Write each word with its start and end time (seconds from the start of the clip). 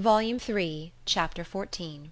Volume 0.00 0.38
Three, 0.38 0.92
Chapter 1.04 1.44
XIV 1.44 2.08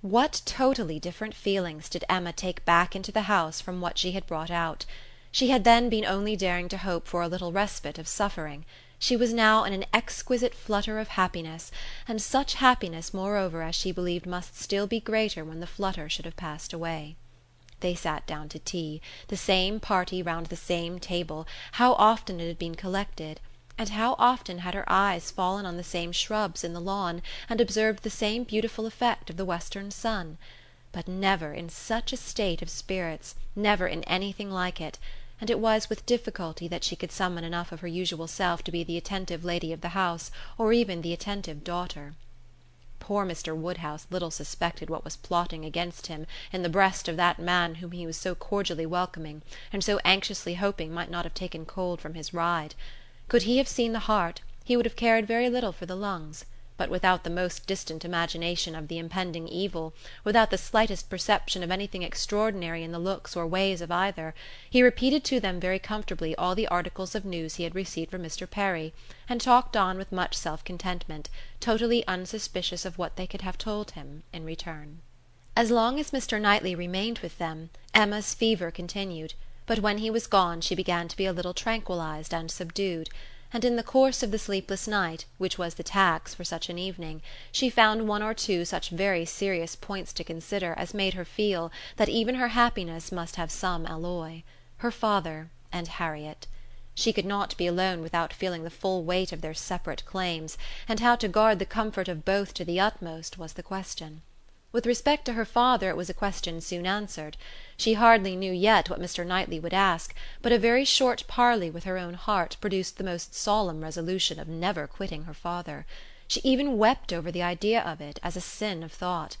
What 0.00 0.40
totally 0.46 0.98
different 0.98 1.34
feelings 1.34 1.90
did 1.90 2.02
Emma 2.08 2.32
take 2.32 2.64
back 2.64 2.96
into 2.96 3.12
the 3.12 3.28
house 3.28 3.60
from 3.60 3.82
what 3.82 3.98
she 3.98 4.12
had 4.12 4.26
brought 4.26 4.50
out! 4.50 4.86
She 5.30 5.50
had 5.50 5.64
then 5.64 5.90
been 5.90 6.06
only 6.06 6.34
daring 6.34 6.70
to 6.70 6.78
hope 6.78 7.06
for 7.06 7.20
a 7.20 7.28
little 7.28 7.52
respite 7.52 7.98
of 7.98 8.08
suffering; 8.08 8.64
she 8.98 9.18
was 9.18 9.34
now 9.34 9.64
in 9.64 9.74
an 9.74 9.84
exquisite 9.92 10.54
flutter 10.54 10.98
of 10.98 11.08
happiness, 11.08 11.70
and 12.08 12.22
such 12.22 12.54
happiness 12.54 13.12
moreover 13.12 13.60
as 13.60 13.74
she 13.74 13.92
believed 13.92 14.24
must 14.24 14.58
still 14.58 14.86
be 14.86 14.98
greater 14.98 15.44
when 15.44 15.60
the 15.60 15.66
flutter 15.66 16.08
should 16.08 16.24
have 16.24 16.36
passed 16.36 16.72
away. 16.72 17.16
They 17.80 17.94
sat 17.94 18.26
down 18.26 18.48
to 18.48 18.58
tea, 18.58 19.02
the 19.28 19.36
same 19.36 19.78
party 19.78 20.22
round 20.22 20.46
the 20.46 20.56
same 20.56 20.98
table, 20.98 21.46
how 21.72 21.92
often 21.92 22.40
it 22.40 22.48
had 22.48 22.58
been 22.58 22.76
collected! 22.76 23.40
And 23.82 23.90
how 23.90 24.14
often 24.16 24.58
had 24.58 24.74
her 24.74 24.84
eyes 24.86 25.32
fallen 25.32 25.66
on 25.66 25.76
the 25.76 25.82
same 25.82 26.12
shrubs 26.12 26.62
in 26.62 26.72
the 26.72 26.80
lawn, 26.80 27.20
and 27.48 27.60
observed 27.60 28.04
the 28.04 28.08
same 28.10 28.44
beautiful 28.44 28.86
effect 28.86 29.28
of 29.28 29.36
the 29.36 29.44
western 29.44 29.90
sun! 29.90 30.38
but 30.92 31.08
never 31.08 31.52
in 31.52 31.68
such 31.68 32.12
a 32.12 32.16
state 32.16 32.62
of 32.62 32.70
spirits, 32.70 33.34
never 33.56 33.88
in 33.88 34.04
anything 34.04 34.52
like 34.52 34.80
it; 34.80 35.00
and 35.40 35.50
it 35.50 35.58
was 35.58 35.90
with 35.90 36.06
difficulty 36.06 36.68
that 36.68 36.84
she 36.84 36.94
could 36.94 37.10
summon 37.10 37.42
enough 37.42 37.72
of 37.72 37.80
her 37.80 37.88
usual 37.88 38.28
self 38.28 38.62
to 38.62 38.70
be 38.70 38.84
the 38.84 38.96
attentive 38.96 39.44
lady 39.44 39.72
of 39.72 39.80
the 39.80 39.88
house, 39.98 40.30
or 40.56 40.72
even 40.72 41.02
the 41.02 41.12
attentive 41.12 41.64
daughter. 41.64 42.14
Poor 43.00 43.26
Mr. 43.26 43.52
Woodhouse 43.56 44.06
little 44.10 44.30
suspected 44.30 44.90
what 44.90 45.02
was 45.02 45.16
plotting 45.16 45.64
against 45.64 46.06
him 46.06 46.24
in 46.52 46.62
the 46.62 46.68
breast 46.68 47.08
of 47.08 47.16
that 47.16 47.40
man 47.40 47.74
whom 47.74 47.90
he 47.90 48.06
was 48.06 48.16
so 48.16 48.36
cordially 48.36 48.86
welcoming, 48.86 49.42
and 49.72 49.82
so 49.82 49.98
anxiously 50.04 50.54
hoping 50.54 50.94
might 50.94 51.10
not 51.10 51.24
have 51.24 51.34
taken 51.34 51.66
cold 51.66 52.00
from 52.00 52.14
his 52.14 52.32
ride. 52.32 52.76
Could 53.32 53.44
he 53.44 53.56
have 53.56 53.66
seen 53.66 53.94
the 53.94 54.00
heart, 54.10 54.42
he 54.62 54.76
would 54.76 54.84
have 54.84 54.94
cared 54.94 55.26
very 55.26 55.48
little 55.48 55.72
for 55.72 55.86
the 55.86 55.96
lungs; 55.96 56.44
but 56.76 56.90
without 56.90 57.24
the 57.24 57.30
most 57.30 57.66
distant 57.66 58.04
imagination 58.04 58.74
of 58.74 58.88
the 58.88 58.98
impending 58.98 59.48
evil, 59.48 59.94
without 60.22 60.50
the 60.50 60.58
slightest 60.58 61.08
perception 61.08 61.62
of 61.62 61.70
anything 61.70 62.02
extraordinary 62.02 62.82
in 62.84 62.92
the 62.92 62.98
looks 62.98 63.34
or 63.34 63.46
ways 63.46 63.80
of 63.80 63.90
either, 63.90 64.34
he 64.68 64.82
repeated 64.82 65.24
to 65.24 65.40
them 65.40 65.58
very 65.58 65.78
comfortably 65.78 66.36
all 66.36 66.54
the 66.54 66.68
articles 66.68 67.14
of 67.14 67.24
news 67.24 67.54
he 67.54 67.64
had 67.64 67.74
received 67.74 68.10
from 68.10 68.22
Mr. 68.22 68.46
Perry, 68.46 68.92
and 69.30 69.40
talked 69.40 69.78
on 69.78 69.96
with 69.96 70.12
much 70.12 70.36
self 70.36 70.62
contentment, 70.62 71.30
totally 71.58 72.06
unsuspicious 72.06 72.84
of 72.84 72.98
what 72.98 73.16
they 73.16 73.26
could 73.26 73.40
have 73.40 73.56
told 73.56 73.92
him 73.92 74.24
in 74.34 74.44
return. 74.44 75.00
As 75.56 75.70
long 75.70 75.98
as 75.98 76.10
Mr. 76.10 76.38
Knightley 76.38 76.74
remained 76.74 77.20
with 77.20 77.38
them 77.38 77.70
Emma's 77.94 78.34
fever 78.34 78.70
continued 78.70 79.32
but 79.64 79.78
when 79.78 79.98
he 79.98 80.10
was 80.10 80.26
gone 80.26 80.60
she 80.60 80.74
began 80.74 81.06
to 81.06 81.16
be 81.16 81.24
a 81.24 81.32
little 81.32 81.54
tranquillized 81.54 82.34
and 82.34 82.50
subdued; 82.50 83.08
and 83.52 83.64
in 83.64 83.76
the 83.76 83.82
course 83.82 84.22
of 84.22 84.32
the 84.32 84.38
sleepless 84.38 84.88
night, 84.88 85.24
which 85.38 85.56
was 85.56 85.74
the 85.74 85.82
tax 85.82 86.34
for 86.34 86.42
such 86.42 86.68
an 86.68 86.78
evening, 86.78 87.22
she 87.52 87.70
found 87.70 88.08
one 88.08 88.22
or 88.22 88.34
two 88.34 88.64
such 88.64 88.88
very 88.90 89.24
serious 89.24 89.76
points 89.76 90.12
to 90.12 90.24
consider 90.24 90.74
as 90.76 90.92
made 90.94 91.14
her 91.14 91.24
feel 91.24 91.70
that 91.96 92.08
even 92.08 92.34
her 92.34 92.48
happiness 92.48 93.12
must 93.12 93.36
have 93.36 93.52
some 93.52 93.86
alloy 93.86 94.42
her 94.78 94.90
father 94.90 95.48
and 95.70 95.86
Harriet. 95.86 96.48
She 96.94 97.12
could 97.12 97.24
not 97.24 97.56
be 97.56 97.68
alone 97.68 98.02
without 98.02 98.32
feeling 98.32 98.64
the 98.64 98.70
full 98.70 99.04
weight 99.04 99.32
of 99.32 99.42
their 99.42 99.54
separate 99.54 100.04
claims, 100.04 100.58
and 100.88 100.98
how 100.98 101.14
to 101.16 101.28
guard 101.28 101.58
the 101.60 101.66
comfort 101.66 102.08
of 102.08 102.24
both 102.24 102.52
to 102.54 102.64
the 102.64 102.80
utmost 102.80 103.38
was 103.38 103.52
the 103.52 103.62
question. 103.62 104.22
With 104.72 104.86
respect 104.86 105.26
to 105.26 105.34
her 105.34 105.44
father 105.44 105.90
it 105.90 105.98
was 105.98 106.08
a 106.08 106.14
question 106.14 106.62
soon 106.62 106.86
answered. 106.86 107.36
She 107.76 107.92
hardly 107.92 108.34
knew 108.34 108.54
yet 108.54 108.88
what 108.88 109.02
Mr. 109.02 109.26
Knightley 109.26 109.60
would 109.60 109.74
ask, 109.74 110.14
but 110.40 110.50
a 110.50 110.58
very 110.58 110.86
short 110.86 111.26
parley 111.28 111.68
with 111.68 111.84
her 111.84 111.98
own 111.98 112.14
heart 112.14 112.56
produced 112.58 112.96
the 112.96 113.04
most 113.04 113.34
solemn 113.34 113.82
resolution 113.82 114.40
of 114.40 114.48
never 114.48 114.86
quitting 114.86 115.24
her 115.24 115.34
father. 115.34 115.84
She 116.26 116.40
even 116.42 116.78
wept 116.78 117.12
over 117.12 117.30
the 117.30 117.42
idea 117.42 117.82
of 117.82 118.00
it, 118.00 118.18
as 118.22 118.34
a 118.34 118.40
sin 118.40 118.82
of 118.82 118.92
thought. 118.92 119.36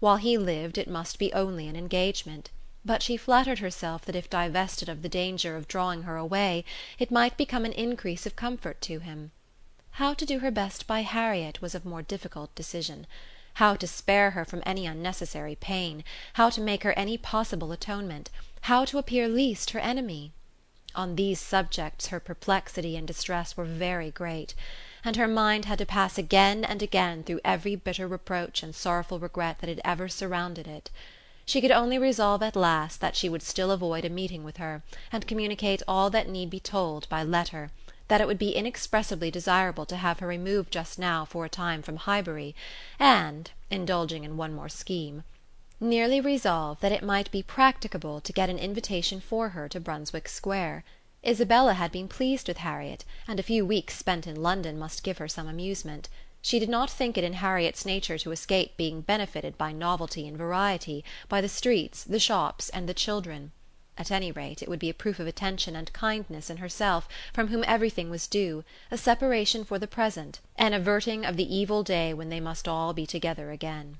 While 0.00 0.18
he 0.18 0.36
lived 0.36 0.76
it 0.76 0.86
must 0.86 1.18
be 1.18 1.32
only 1.32 1.66
an 1.66 1.76
engagement; 1.76 2.50
but 2.84 3.02
she 3.02 3.16
flattered 3.16 3.60
herself 3.60 4.04
that 4.04 4.16
if 4.16 4.28
divested 4.28 4.90
of 4.90 5.00
the 5.00 5.08
danger 5.08 5.56
of 5.56 5.66
drawing 5.66 6.02
her 6.02 6.18
away 6.18 6.62
it 6.98 7.10
might 7.10 7.38
become 7.38 7.64
an 7.64 7.72
increase 7.72 8.26
of 8.26 8.36
comfort 8.36 8.82
to 8.82 8.98
him. 8.98 9.30
How 9.92 10.12
to 10.12 10.26
do 10.26 10.40
her 10.40 10.50
best 10.50 10.86
by 10.86 11.00
Harriet 11.00 11.62
was 11.62 11.74
of 11.74 11.86
more 11.86 12.02
difficult 12.02 12.54
decision 12.54 13.06
how 13.54 13.76
to 13.76 13.86
spare 13.86 14.30
her 14.30 14.44
from 14.44 14.62
any 14.66 14.86
unnecessary 14.86 15.54
pain, 15.54 16.04
how 16.34 16.50
to 16.50 16.60
make 16.60 16.82
her 16.82 16.92
any 16.92 17.16
possible 17.16 17.72
atonement, 17.72 18.30
how 18.62 18.84
to 18.84 18.98
appear 18.98 19.28
least 19.28 19.70
her 19.70 19.80
enemy? 19.80 20.32
On 20.94 21.16
these 21.16 21.40
subjects 21.40 22.08
her 22.08 22.20
perplexity 22.20 22.96
and 22.96 23.06
distress 23.06 23.56
were 23.56 23.64
very 23.64 24.10
great, 24.10 24.54
and 25.04 25.16
her 25.16 25.26
mind 25.26 25.64
had 25.64 25.78
to 25.78 25.86
pass 25.86 26.18
again 26.18 26.64
and 26.64 26.82
again 26.82 27.24
through 27.24 27.40
every 27.44 27.74
bitter 27.74 28.06
reproach 28.06 28.62
and 28.62 28.74
sorrowful 28.74 29.18
regret 29.18 29.58
that 29.58 29.68
had 29.68 29.80
ever 29.84 30.08
surrounded 30.08 30.68
it. 30.68 30.90
She 31.46 31.60
could 31.60 31.72
only 31.72 31.98
resolve 31.98 32.42
at 32.42 32.56
last 32.56 33.00
that 33.00 33.16
she 33.16 33.28
would 33.28 33.42
still 33.42 33.70
avoid 33.70 34.04
a 34.04 34.08
meeting 34.08 34.44
with 34.44 34.56
her, 34.58 34.82
and 35.12 35.26
communicate 35.26 35.82
all 35.86 36.10
that 36.10 36.28
need 36.28 36.48
be 36.48 36.60
told 36.60 37.08
by 37.08 37.22
letter 37.22 37.70
that 38.08 38.20
it 38.20 38.26
would 38.26 38.38
be 38.38 38.54
inexpressibly 38.54 39.30
desirable 39.30 39.86
to 39.86 39.96
have 39.96 40.18
her 40.20 40.26
removed 40.26 40.72
just 40.72 40.98
now 40.98 41.24
for 41.24 41.44
a 41.44 41.48
time 41.48 41.82
from 41.82 41.96
Highbury, 41.96 42.54
and 42.98 43.50
indulging 43.70 44.24
in 44.24 44.36
one 44.36 44.54
more 44.54 44.68
scheme 44.68 45.24
nearly 45.80 46.20
resolve 46.20 46.80
that 46.80 46.92
it 46.92 47.02
might 47.02 47.30
be 47.30 47.42
practicable 47.42 48.20
to 48.20 48.32
get 48.32 48.48
an 48.48 48.58
invitation 48.58 49.20
for 49.20 49.50
her 49.50 49.68
to 49.68 49.80
Brunswick 49.80 50.28
Square. 50.28 50.84
Isabella 51.26 51.74
had 51.74 51.92
been 51.92 52.08
pleased 52.08 52.48
with 52.48 52.58
Harriet, 52.58 53.04
and 53.26 53.38
a 53.40 53.44
few 53.44 53.66
weeks 53.66 53.96
spent 53.96 54.26
in 54.26 54.42
London 54.42 54.78
must 54.78 55.02
give 55.02 55.18
her 55.18 55.28
some 55.28 55.48
amusement. 55.48 56.08
She 56.40 56.58
did 56.58 56.68
not 56.68 56.90
think 56.90 57.18
it 57.18 57.24
in 57.24 57.34
Harriet's 57.34 57.84
nature 57.84 58.18
to 58.18 58.30
escape 58.30 58.76
being 58.76 59.00
benefited 59.00 59.58
by 59.58 59.72
novelty 59.72 60.28
and 60.28 60.36
variety, 60.36 61.04
by 61.28 61.40
the 61.40 61.48
streets, 61.48 62.04
the 62.04 62.20
shops 62.20 62.68
and 62.68 62.88
the 62.88 62.94
children. 62.94 63.52
At 63.96 64.10
any 64.10 64.32
rate 64.32 64.60
it 64.60 64.68
would 64.68 64.80
be 64.80 64.90
a 64.90 64.94
proof 64.94 65.20
of 65.20 65.28
attention 65.28 65.76
and 65.76 65.92
kindness 65.92 66.50
in 66.50 66.56
herself, 66.56 67.08
from 67.32 67.46
whom 67.46 67.62
everything 67.64 68.10
was 68.10 68.26
due, 68.26 68.64
a 68.90 68.98
separation 68.98 69.62
for 69.64 69.78
the 69.78 69.86
present, 69.86 70.40
an 70.56 70.72
averting 70.72 71.24
of 71.24 71.36
the 71.36 71.54
evil 71.54 71.84
day 71.84 72.12
when 72.12 72.28
they 72.28 72.40
must 72.40 72.66
all 72.66 72.92
be 72.92 73.06
together 73.06 73.52
again. 73.52 73.98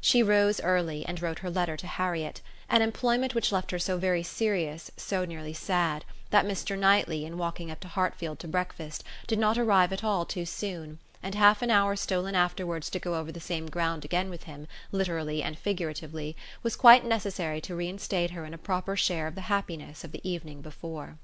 She 0.00 0.20
rose 0.20 0.60
early 0.62 1.06
and 1.06 1.22
wrote 1.22 1.38
her 1.38 1.50
letter 1.50 1.76
to 1.76 1.86
Harriet, 1.86 2.40
an 2.68 2.82
employment 2.82 3.36
which 3.36 3.52
left 3.52 3.70
her 3.70 3.78
so 3.78 3.98
very 3.98 4.24
serious, 4.24 4.90
so 4.96 5.24
nearly 5.24 5.52
sad, 5.52 6.04
that 6.30 6.44
Mr. 6.44 6.76
Knightley, 6.76 7.24
in 7.24 7.38
walking 7.38 7.70
up 7.70 7.78
to 7.80 7.88
Hartfield 7.88 8.40
to 8.40 8.48
breakfast, 8.48 9.04
did 9.28 9.38
not 9.38 9.56
arrive 9.56 9.92
at 9.92 10.02
all 10.02 10.24
too 10.26 10.44
soon 10.44 10.98
and 11.24 11.34
half 11.34 11.62
an 11.62 11.70
hour 11.70 11.96
stolen 11.96 12.34
afterwards 12.34 12.90
to 12.90 12.98
go 12.98 13.14
over 13.14 13.32
the 13.32 13.40
same 13.40 13.66
ground 13.66 14.04
again 14.04 14.28
with 14.28 14.42
him, 14.42 14.68
literally 14.92 15.42
and 15.42 15.58
figuratively, 15.58 16.36
was 16.62 16.76
quite 16.76 17.02
necessary 17.02 17.62
to 17.62 17.74
reinstate 17.74 18.32
her 18.32 18.44
in 18.44 18.52
a 18.52 18.58
proper 18.58 18.94
share 18.94 19.26
of 19.26 19.34
the 19.34 19.48
happiness 19.48 20.04
of 20.04 20.12
the 20.12 20.20
evening 20.22 20.60
before. 20.60 21.16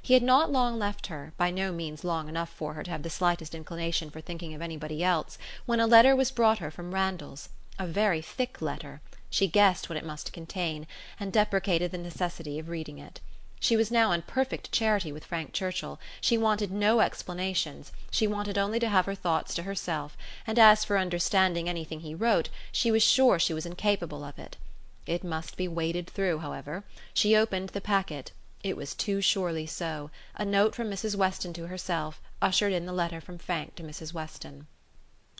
He 0.00 0.14
had 0.14 0.22
not 0.22 0.50
long 0.50 0.78
left 0.78 1.08
her, 1.08 1.34
by 1.36 1.50
no 1.50 1.70
means 1.70 2.02
long 2.02 2.30
enough 2.30 2.48
for 2.48 2.72
her 2.72 2.82
to 2.82 2.90
have 2.90 3.02
the 3.02 3.10
slightest 3.10 3.54
inclination 3.54 4.08
for 4.08 4.22
thinking 4.22 4.54
of 4.54 4.62
anybody 4.62 5.04
else, 5.04 5.36
when 5.66 5.80
a 5.80 5.86
letter 5.86 6.16
was 6.16 6.30
brought 6.30 6.58
her 6.60 6.70
from 6.70 6.94
Randalls 6.94 7.50
a 7.78 7.86
very 7.86 8.22
thick 8.22 8.62
letter; 8.62 9.02
she 9.28 9.48
guessed 9.48 9.90
what 9.90 9.98
it 9.98 10.04
must 10.06 10.32
contain, 10.32 10.86
and 11.20 11.30
deprecated 11.30 11.90
the 11.90 11.98
necessity 11.98 12.58
of 12.58 12.70
reading 12.70 12.98
it. 12.98 13.20
She 13.66 13.78
was 13.78 13.90
now 13.90 14.12
in 14.12 14.20
perfect 14.20 14.72
charity 14.72 15.10
with 15.10 15.24
Frank 15.24 15.54
Churchill; 15.54 15.98
she 16.20 16.36
wanted 16.36 16.70
no 16.70 17.00
explanations, 17.00 17.92
she 18.10 18.26
wanted 18.26 18.58
only 18.58 18.78
to 18.78 18.90
have 18.90 19.06
her 19.06 19.14
thoughts 19.14 19.54
to 19.54 19.62
herself, 19.62 20.18
and 20.46 20.58
as 20.58 20.84
for 20.84 20.98
understanding 20.98 21.66
anything 21.66 22.00
he 22.00 22.14
wrote 22.14 22.50
she 22.72 22.90
was 22.90 23.02
sure 23.02 23.38
she 23.38 23.54
was 23.54 23.64
incapable 23.64 24.22
of 24.22 24.38
it. 24.38 24.58
It 25.06 25.24
must 25.24 25.56
be 25.56 25.66
waded 25.66 26.10
through, 26.10 26.40
however. 26.40 26.84
She 27.14 27.34
opened 27.34 27.70
the 27.70 27.80
packet. 27.80 28.32
It 28.62 28.76
was 28.76 28.92
too 28.94 29.22
surely 29.22 29.64
so: 29.66 30.10
a 30.34 30.44
note 30.44 30.74
from 30.74 30.90
Mrs. 30.90 31.16
Weston 31.16 31.54
to 31.54 31.68
herself 31.68 32.20
ushered 32.42 32.74
in 32.74 32.84
the 32.84 32.92
letter 32.92 33.18
from 33.22 33.38
Frank 33.38 33.76
to 33.76 33.82
Mrs. 33.82 34.12
Weston. 34.12 34.66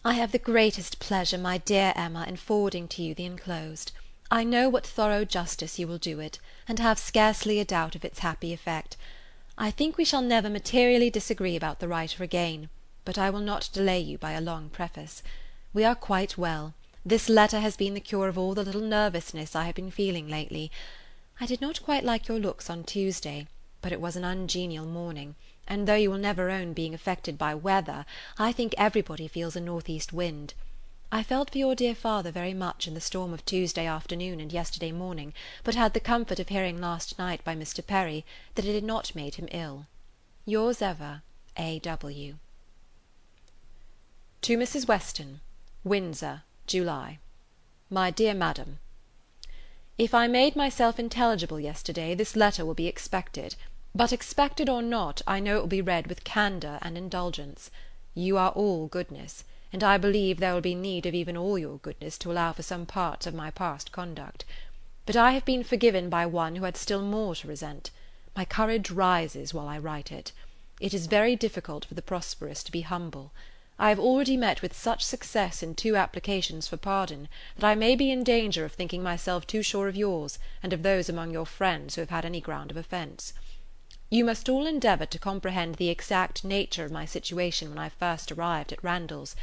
I 0.02 0.14
have 0.14 0.32
the 0.32 0.38
greatest 0.38 0.98
pleasure, 0.98 1.36
my 1.36 1.58
dear 1.58 1.92
Emma, 1.94 2.24
in 2.26 2.38
forwarding 2.38 2.88
to 2.88 3.02
you 3.02 3.14
the 3.14 3.26
enclosed. 3.26 3.92
I 4.34 4.42
know 4.42 4.68
what 4.68 4.84
thorough 4.84 5.24
justice 5.24 5.78
you 5.78 5.86
will 5.86 5.96
do 5.96 6.18
it, 6.18 6.40
and 6.66 6.80
have 6.80 6.98
scarcely 6.98 7.60
a 7.60 7.64
doubt 7.64 7.94
of 7.94 8.04
its 8.04 8.18
happy 8.18 8.52
effect. 8.52 8.96
I 9.56 9.70
think 9.70 9.96
we 9.96 10.04
shall 10.04 10.22
never 10.22 10.50
materially 10.50 11.08
disagree 11.08 11.54
about 11.54 11.78
the 11.78 11.86
writer 11.86 12.24
again, 12.24 12.68
but 13.04 13.16
I 13.16 13.30
will 13.30 13.38
not 13.38 13.70
delay 13.72 14.00
you 14.00 14.18
by 14.18 14.32
a 14.32 14.40
long 14.40 14.70
preface. 14.70 15.22
We 15.72 15.84
are 15.84 15.94
quite 15.94 16.36
well. 16.36 16.74
This 17.06 17.28
letter 17.28 17.60
has 17.60 17.76
been 17.76 17.94
the 17.94 18.00
cure 18.00 18.26
of 18.26 18.36
all 18.36 18.54
the 18.54 18.64
little 18.64 18.80
nervousness 18.80 19.54
I 19.54 19.66
have 19.66 19.76
been 19.76 19.92
feeling 19.92 20.28
lately. 20.28 20.68
I 21.40 21.46
did 21.46 21.60
not 21.60 21.84
quite 21.84 22.02
like 22.02 22.26
your 22.26 22.40
looks 22.40 22.68
on 22.68 22.82
Tuesday, 22.82 23.46
but 23.82 23.92
it 23.92 24.00
was 24.00 24.16
an 24.16 24.24
ungenial 24.24 24.86
morning, 24.86 25.36
and 25.68 25.86
though 25.86 25.94
you 25.94 26.10
will 26.10 26.18
never 26.18 26.50
own 26.50 26.72
being 26.72 26.92
affected 26.92 27.38
by 27.38 27.54
weather, 27.54 28.04
I 28.36 28.50
think 28.50 28.74
everybody 28.76 29.28
feels 29.28 29.54
a 29.54 29.60
north 29.60 29.88
east 29.88 30.12
wind. 30.12 30.54
I 31.14 31.22
felt 31.22 31.50
for 31.50 31.58
your 31.58 31.76
dear 31.76 31.94
father 31.94 32.32
very 32.32 32.54
much 32.54 32.88
in 32.88 32.94
the 32.94 33.00
storm 33.00 33.32
of 33.32 33.44
Tuesday 33.44 33.86
afternoon 33.86 34.40
and 34.40 34.52
yesterday 34.52 34.90
morning, 34.90 35.32
but 35.62 35.76
had 35.76 35.94
the 35.94 36.00
comfort 36.00 36.40
of 36.40 36.48
hearing 36.48 36.80
last 36.80 37.20
night 37.20 37.44
by 37.44 37.54
Mr. 37.54 37.86
Perry 37.86 38.24
that 38.56 38.64
it 38.64 38.74
had 38.74 38.82
not 38.82 39.14
made 39.14 39.36
him 39.36 39.46
ill. 39.52 39.86
Yours 40.44 40.82
ever, 40.82 41.22
A. 41.56 41.78
W. 41.78 42.34
To 44.42 44.58
Mrs. 44.58 44.88
Weston. 44.88 45.40
Windsor, 45.84 46.42
July. 46.66 47.20
My 47.88 48.10
dear 48.10 48.34
Madam, 48.34 48.80
If 49.96 50.14
I 50.14 50.26
made 50.26 50.56
myself 50.56 50.98
intelligible 50.98 51.60
yesterday, 51.60 52.16
this 52.16 52.34
letter 52.34 52.66
will 52.66 52.74
be 52.74 52.88
expected; 52.88 53.54
but 53.94 54.12
expected 54.12 54.68
or 54.68 54.82
not, 54.82 55.22
I 55.28 55.38
know 55.38 55.58
it 55.58 55.60
will 55.60 55.68
be 55.68 55.80
read 55.80 56.08
with 56.08 56.24
candour 56.24 56.80
and 56.82 56.98
indulgence. 56.98 57.70
You 58.16 58.36
are 58.36 58.50
all 58.50 58.88
goodness, 58.88 59.44
and 59.74 59.82
I 59.82 59.98
believe 59.98 60.38
there 60.38 60.54
will 60.54 60.60
be 60.60 60.76
need 60.76 61.04
of 61.04 61.14
even 61.14 61.36
all 61.36 61.58
your 61.58 61.78
goodness 61.78 62.16
to 62.18 62.30
allow 62.30 62.52
for 62.52 62.62
some 62.62 62.86
parts 62.86 63.26
of 63.26 63.34
my 63.34 63.50
past 63.50 63.90
conduct. 63.90 64.44
But 65.04 65.16
I 65.16 65.32
have 65.32 65.44
been 65.44 65.64
forgiven 65.64 66.08
by 66.08 66.26
one 66.26 66.54
who 66.54 66.64
had 66.64 66.76
still 66.76 67.02
more 67.02 67.34
to 67.34 67.48
resent. 67.48 67.90
My 68.36 68.44
courage 68.44 68.92
rises 68.92 69.52
while 69.52 69.66
I 69.66 69.78
write 69.80 70.12
it. 70.12 70.30
It 70.80 70.94
is 70.94 71.08
very 71.08 71.34
difficult 71.34 71.84
for 71.86 71.94
the 71.94 72.02
prosperous 72.02 72.62
to 72.62 72.70
be 72.70 72.82
humble. 72.82 73.32
I 73.76 73.88
have 73.88 73.98
already 73.98 74.36
met 74.36 74.62
with 74.62 74.76
such 74.76 75.02
success 75.02 75.60
in 75.60 75.74
two 75.74 75.96
applications 75.96 76.68
for 76.68 76.76
pardon, 76.76 77.28
that 77.56 77.66
I 77.66 77.74
may 77.74 77.96
be 77.96 78.12
in 78.12 78.22
danger 78.22 78.64
of 78.64 78.74
thinking 78.74 79.02
myself 79.02 79.44
too 79.44 79.64
sure 79.64 79.88
of 79.88 79.96
yours, 79.96 80.38
and 80.62 80.72
of 80.72 80.84
those 80.84 81.08
among 81.08 81.32
your 81.32 81.46
friends 81.46 81.96
who 81.96 82.00
have 82.00 82.10
had 82.10 82.24
any 82.24 82.40
ground 82.40 82.70
of 82.70 82.76
offence. 82.76 83.32
You 84.08 84.24
must 84.24 84.48
all 84.48 84.66
endeavour 84.66 85.06
to 85.06 85.18
comprehend 85.18 85.74
the 85.74 85.88
exact 85.88 86.44
nature 86.44 86.84
of 86.84 86.92
my 86.92 87.06
situation 87.06 87.70
when 87.70 87.78
I 87.80 87.88
first 87.88 88.30
arrived 88.30 88.72
at 88.72 88.84
Randalls. 88.84 89.34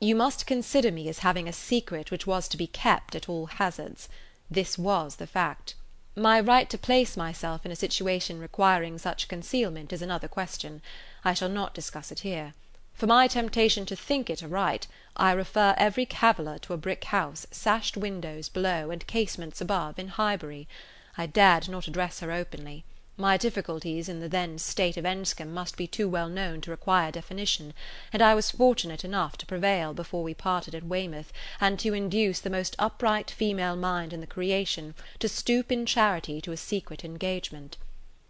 You 0.00 0.14
must 0.14 0.46
consider 0.46 0.92
me 0.92 1.08
as 1.08 1.20
having 1.20 1.48
a 1.48 1.52
secret 1.52 2.12
which 2.12 2.24
was 2.24 2.46
to 2.48 2.56
be 2.56 2.68
kept 2.68 3.16
at 3.16 3.28
all 3.28 3.46
hazards. 3.46 4.08
This 4.48 4.78
was 4.78 5.16
the 5.16 5.26
fact. 5.26 5.74
My 6.14 6.40
right 6.40 6.70
to 6.70 6.78
place 6.78 7.16
myself 7.16 7.66
in 7.66 7.72
a 7.72 7.76
situation 7.76 8.38
requiring 8.38 8.96
such 8.98 9.26
concealment 9.26 9.92
is 9.92 10.00
another 10.00 10.28
question. 10.28 10.82
I 11.24 11.34
shall 11.34 11.48
not 11.48 11.74
discuss 11.74 12.12
it 12.12 12.20
here. 12.20 12.54
For 12.94 13.08
my 13.08 13.26
temptation 13.26 13.86
to 13.86 13.96
think 13.96 14.30
it 14.30 14.40
a 14.40 14.46
right, 14.48 14.86
I 15.16 15.32
refer 15.32 15.74
every 15.76 16.06
caviller 16.06 16.60
to 16.60 16.74
a 16.74 16.76
brick 16.76 17.04
house, 17.04 17.46
sashed 17.50 17.96
windows 17.96 18.48
below, 18.48 18.90
and 18.90 19.06
casements 19.06 19.60
above, 19.60 19.98
in 19.98 20.08
Highbury. 20.08 20.68
I 21.16 21.26
dared 21.26 21.68
not 21.68 21.88
address 21.88 22.20
her 22.20 22.30
openly. 22.30 22.84
My 23.20 23.36
difficulties 23.36 24.08
in 24.08 24.20
the 24.20 24.28
then 24.28 24.58
state 24.58 24.96
of 24.96 25.04
Enscombe 25.04 25.52
must 25.52 25.76
be 25.76 25.88
too 25.88 26.08
well 26.08 26.28
known 26.28 26.60
to 26.60 26.70
require 26.70 27.10
definition, 27.10 27.74
and 28.12 28.22
I 28.22 28.32
was 28.36 28.52
fortunate 28.52 29.04
enough 29.04 29.36
to 29.38 29.46
prevail, 29.46 29.92
before 29.92 30.22
we 30.22 30.34
parted 30.34 30.72
at 30.72 30.84
Weymouth, 30.84 31.32
and 31.60 31.80
to 31.80 31.94
induce 31.94 32.38
the 32.38 32.48
most 32.48 32.76
upright 32.78 33.28
female 33.28 33.74
mind 33.74 34.12
in 34.12 34.20
the 34.20 34.26
creation 34.28 34.94
to 35.18 35.28
stoop 35.28 35.72
in 35.72 35.84
charity 35.84 36.40
to 36.42 36.52
a 36.52 36.56
secret 36.56 37.04
engagement. 37.04 37.76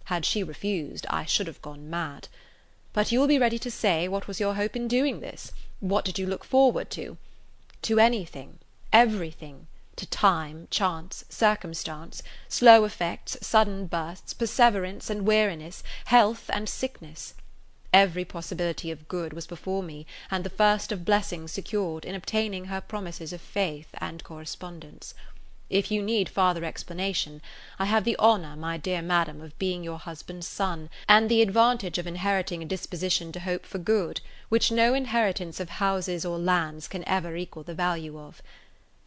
Had 0.04 0.24
she 0.24 0.42
refused, 0.42 1.06
I 1.10 1.26
should 1.26 1.48
have 1.48 1.60
gone 1.60 1.90
mad. 1.90 2.28
But 2.94 3.12
you 3.12 3.20
will 3.20 3.28
be 3.28 3.38
ready 3.38 3.58
to 3.58 3.70
say, 3.70 4.08
what 4.08 4.26
was 4.26 4.40
your 4.40 4.54
hope 4.54 4.74
in 4.74 4.88
doing 4.88 5.20
this? 5.20 5.52
What 5.80 6.06
did 6.06 6.18
you 6.18 6.26
look 6.26 6.44
forward 6.44 6.88
to? 6.92 7.18
To 7.82 7.98
anything, 7.98 8.58
everything; 8.90 9.66
to 9.98 10.06
time, 10.06 10.68
chance, 10.70 11.24
circumstance, 11.28 12.22
slow 12.48 12.84
effects, 12.84 13.36
sudden 13.42 13.86
bursts, 13.86 14.32
perseverance 14.32 15.10
and 15.10 15.26
weariness, 15.26 15.82
health 16.06 16.48
and 16.52 16.68
sickness. 16.68 17.34
Every 17.92 18.24
possibility 18.24 18.90
of 18.90 19.08
good 19.08 19.32
was 19.32 19.46
before 19.46 19.82
me, 19.82 20.06
and 20.30 20.44
the 20.44 20.50
first 20.50 20.92
of 20.92 21.04
blessings 21.04 21.52
secured, 21.52 22.04
in 22.04 22.14
obtaining 22.14 22.66
her 22.66 22.80
promises 22.80 23.32
of 23.32 23.40
faith 23.40 23.88
and 23.94 24.22
correspondence. 24.22 25.14
If 25.70 25.90
you 25.90 26.02
need 26.02 26.30
farther 26.30 26.64
explanation, 26.64 27.42
I 27.78 27.84
have 27.86 28.04
the 28.04 28.16
honour, 28.18 28.56
my 28.56 28.78
dear 28.78 29.02
Madam, 29.02 29.42
of 29.42 29.58
being 29.58 29.84
your 29.84 29.98
husband's 29.98 30.46
son, 30.46 30.88
and 31.08 31.28
the 31.28 31.42
advantage 31.42 31.98
of 31.98 32.06
inheriting 32.06 32.62
a 32.62 32.66
disposition 32.66 33.32
to 33.32 33.40
hope 33.40 33.66
for 33.66 33.78
good, 33.78 34.22
which 34.48 34.72
no 34.72 34.94
inheritance 34.94 35.60
of 35.60 35.68
houses 35.68 36.24
or 36.24 36.38
lands 36.38 36.88
can 36.88 37.06
ever 37.06 37.36
equal 37.36 37.64
the 37.64 37.74
value 37.74 38.18
of. 38.18 38.40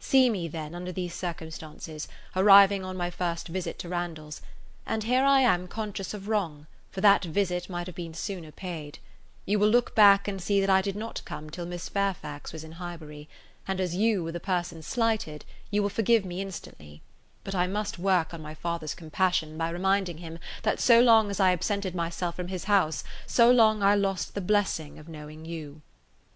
See 0.04 0.28
me, 0.30 0.48
then, 0.48 0.74
under 0.74 0.90
these 0.90 1.14
circumstances, 1.14 2.08
arriving 2.34 2.84
on 2.84 2.96
my 2.96 3.08
first 3.08 3.46
visit 3.46 3.78
to 3.78 3.88
Randalls; 3.88 4.42
and 4.84 5.04
here 5.04 5.22
I 5.22 5.42
am 5.42 5.68
conscious 5.68 6.12
of 6.12 6.26
wrong, 6.26 6.66
for 6.90 7.00
that 7.02 7.24
visit 7.24 7.70
might 7.70 7.86
have 7.86 7.94
been 7.94 8.12
sooner 8.12 8.50
paid. 8.50 8.98
You 9.46 9.60
will 9.60 9.68
look 9.68 9.94
back 9.94 10.26
and 10.26 10.42
see 10.42 10.60
that 10.60 10.68
I 10.68 10.82
did 10.82 10.96
not 10.96 11.24
come 11.24 11.50
till 11.50 11.66
Miss 11.66 11.88
Fairfax 11.88 12.52
was 12.52 12.64
in 12.64 12.72
Highbury 12.72 13.28
and 13.68 13.80
as 13.80 13.94
you 13.94 14.24
were 14.24 14.32
the 14.32 14.40
person 14.40 14.82
slighted, 14.82 15.44
you 15.70 15.84
will 15.84 15.88
forgive 15.88 16.24
me 16.24 16.40
instantly; 16.40 17.00
but 17.44 17.54
I 17.54 17.68
must 17.68 17.96
work 17.96 18.34
on 18.34 18.42
my 18.42 18.54
father's 18.54 18.96
compassion 18.96 19.56
by 19.56 19.70
reminding 19.70 20.18
him 20.18 20.40
that 20.64 20.80
so 20.80 20.98
long 21.00 21.30
as 21.30 21.38
I 21.38 21.52
absented 21.52 21.94
myself 21.94 22.34
from 22.34 22.48
his 22.48 22.64
house, 22.64 23.04
so 23.24 23.52
long 23.52 23.84
I 23.84 23.94
lost 23.94 24.34
the 24.34 24.40
blessing 24.40 24.98
of 24.98 25.08
knowing 25.08 25.44
you. 25.44 25.80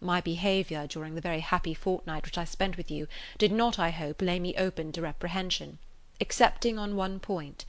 My 0.00 0.20
behaviour 0.20 0.86
during 0.86 1.14
the 1.14 1.20
very 1.20 1.40
happy 1.40 1.72
fortnight 1.72 2.26
which 2.26 2.36
I 2.36 2.44
spent 2.44 2.76
with 2.76 2.90
you 2.90 3.08
did 3.38 3.50
not, 3.50 3.78
I 3.78 3.90
hope, 3.90 4.20
lay 4.20 4.38
me 4.38 4.54
open 4.56 4.92
to 4.92 5.02
reprehension, 5.02 5.78
excepting 6.20 6.78
on 6.78 6.96
one 6.96 7.18
point. 7.18 7.64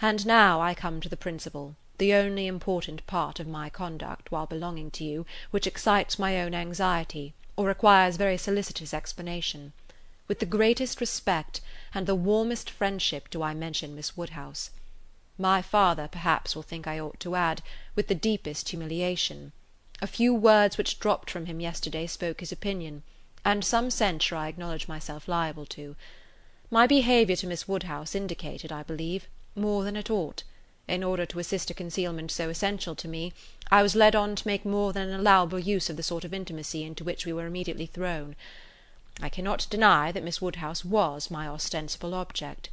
And 0.00 0.24
now 0.24 0.60
I 0.60 0.74
come 0.74 1.00
to 1.00 1.08
the 1.08 1.16
principal, 1.16 1.76
the 1.98 2.14
only 2.14 2.46
important 2.46 3.06
part 3.06 3.38
of 3.38 3.46
my 3.46 3.68
conduct 3.68 4.32
while 4.32 4.46
belonging 4.46 4.90
to 4.92 5.04
you, 5.04 5.26
which 5.50 5.66
excites 5.66 6.18
my 6.18 6.40
own 6.40 6.54
anxiety 6.54 7.34
or 7.56 7.66
requires 7.66 8.16
very 8.16 8.38
solicitous 8.38 8.94
explanation. 8.94 9.72
With 10.26 10.38
the 10.38 10.46
greatest 10.46 11.00
respect, 11.00 11.60
and 11.94 12.06
the 12.06 12.14
warmest 12.14 12.70
friendship 12.70 13.28
do 13.28 13.42
I 13.42 13.52
mention 13.52 13.94
Miss 13.94 14.16
Woodhouse. 14.16 14.70
My 15.36 15.60
father, 15.60 16.08
perhaps, 16.08 16.56
will 16.56 16.62
think 16.62 16.86
I 16.86 16.98
ought 16.98 17.20
to 17.20 17.34
add, 17.34 17.62
with 17.94 18.08
the 18.08 18.14
deepest 18.14 18.70
humiliation. 18.70 19.52
A 20.02 20.08
few 20.08 20.34
words 20.34 20.76
which 20.76 20.98
dropped 20.98 21.30
from 21.30 21.46
him 21.46 21.60
yesterday 21.60 22.08
spoke 22.08 22.40
his 22.40 22.50
opinion, 22.50 23.04
and 23.44 23.64
some 23.64 23.88
censure 23.88 24.34
I 24.34 24.48
acknowledge 24.48 24.88
myself 24.88 25.28
liable 25.28 25.64
to. 25.66 25.94
My 26.72 26.88
behaviour 26.88 27.36
to 27.36 27.46
Miss 27.46 27.68
Woodhouse 27.68 28.16
indicated, 28.16 28.72
I 28.72 28.82
believe, 28.82 29.28
more 29.54 29.84
than 29.84 29.94
it 29.94 30.10
ought. 30.10 30.42
In 30.88 31.04
order 31.04 31.24
to 31.26 31.38
assist 31.38 31.70
a 31.70 31.74
concealment 31.74 32.32
so 32.32 32.48
essential 32.48 32.96
to 32.96 33.06
me, 33.06 33.32
I 33.70 33.84
was 33.84 33.94
led 33.94 34.16
on 34.16 34.34
to 34.34 34.48
make 34.48 34.64
more 34.64 34.92
than 34.92 35.08
an 35.08 35.20
allowable 35.20 35.60
use 35.60 35.88
of 35.88 35.96
the 35.96 36.02
sort 36.02 36.24
of 36.24 36.34
intimacy 36.34 36.82
into 36.82 37.04
which 37.04 37.24
we 37.24 37.32
were 37.32 37.46
immediately 37.46 37.86
thrown. 37.86 38.34
I 39.20 39.28
cannot 39.28 39.68
deny 39.70 40.10
that 40.10 40.24
Miss 40.24 40.42
Woodhouse 40.42 40.84
was 40.84 41.30
my 41.30 41.46
ostensible 41.46 42.12
object. 42.12 42.70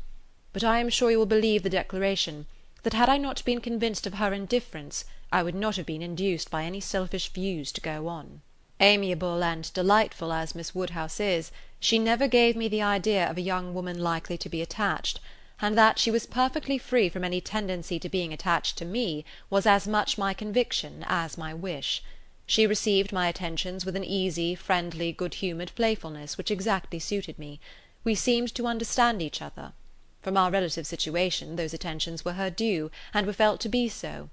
But 0.51 0.63
I 0.63 0.79
am 0.79 0.89
sure 0.89 1.11
you 1.11 1.19
will 1.19 1.27
believe 1.27 1.61
the 1.61 1.69
declaration, 1.69 2.47
that 2.81 2.93
had 2.93 3.07
I 3.07 3.17
not 3.17 3.45
been 3.45 3.61
convinced 3.61 4.07
of 4.07 4.15
her 4.15 4.33
indifference, 4.33 5.05
I 5.31 5.43
would 5.43 5.55
not 5.55 5.75
have 5.75 5.85
been 5.85 6.01
induced 6.01 6.49
by 6.49 6.63
any 6.63 6.79
selfish 6.79 7.31
views 7.31 7.71
to 7.73 7.81
go 7.81 8.07
on. 8.07 8.41
Amiable 8.79 9.43
and 9.43 9.71
delightful 9.73 10.33
as 10.33 10.55
Miss 10.55 10.73
Woodhouse 10.73 11.19
is, 11.19 11.51
she 11.79 11.99
never 11.99 12.27
gave 12.27 12.55
me 12.55 12.67
the 12.67 12.81
idea 12.81 13.29
of 13.29 13.37
a 13.37 13.41
young 13.41 13.73
woman 13.73 13.99
likely 13.99 14.37
to 14.37 14.49
be 14.49 14.61
attached 14.61 15.19
and 15.61 15.77
that 15.77 15.99
she 15.99 16.09
was 16.09 16.25
perfectly 16.25 16.77
free 16.77 17.09
from 17.09 17.23
any 17.23 17.41
tendency 17.41 17.99
to 17.99 18.09
being 18.09 18.31
attached 18.31 18.77
to 18.77 18.85
me 18.85 19.25
was 19.49 19.65
as 19.65 19.87
much 19.87 20.17
my 20.17 20.33
conviction 20.33 21.03
as 21.07 21.37
my 21.37 21.53
wish. 21.53 22.01
She 22.45 22.65
received 22.65 23.11
my 23.11 23.27
attentions 23.27 23.85
with 23.85 23.95
an 23.95 24.03
easy, 24.05 24.55
friendly, 24.55 25.11
good 25.11 25.35
humoured 25.35 25.73
playfulness 25.75 26.37
which 26.37 26.49
exactly 26.49 26.99
suited 26.99 27.37
me. 27.37 27.59
We 28.03 28.15
seemed 28.15 28.55
to 28.55 28.67
understand 28.67 29.21
each 29.21 29.41
other. 29.41 29.73
From 30.21 30.37
our 30.37 30.49
relative 30.49 30.87
situation 30.87 31.57
those 31.57 31.73
attentions 31.73 32.23
were 32.23 32.33
her 32.33 32.49
due, 32.49 32.89
and 33.13 33.27
were 33.27 33.33
felt 33.33 33.59
to 33.61 33.69
be 33.69 33.89
so. 33.89 34.29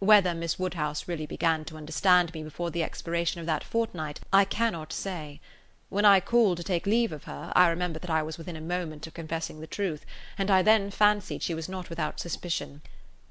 Whether 0.00 0.34
Miss 0.34 0.58
Woodhouse 0.58 1.06
really 1.06 1.26
began 1.26 1.64
to 1.66 1.76
understand 1.76 2.34
me 2.34 2.42
before 2.42 2.70
the 2.70 2.82
expiration 2.82 3.40
of 3.40 3.46
that 3.46 3.62
fortnight 3.62 4.20
I 4.32 4.44
cannot 4.44 4.92
say. 4.92 5.40
When 5.88 6.04
I 6.04 6.18
called 6.18 6.56
to 6.56 6.64
take 6.64 6.86
leave 6.86 7.12
of 7.12 7.24
her, 7.24 7.52
I 7.54 7.68
remember 7.68 8.00
that 8.00 8.10
I 8.10 8.22
was 8.22 8.36
within 8.36 8.56
a 8.56 8.60
moment 8.60 9.06
of 9.06 9.14
confessing 9.14 9.60
the 9.60 9.66
truth, 9.66 10.04
and 10.36 10.50
I 10.50 10.62
then 10.62 10.90
fancied 10.90 11.42
she 11.42 11.54
was 11.54 11.68
not 11.68 11.88
without 11.90 12.18
suspicion. 12.18 12.82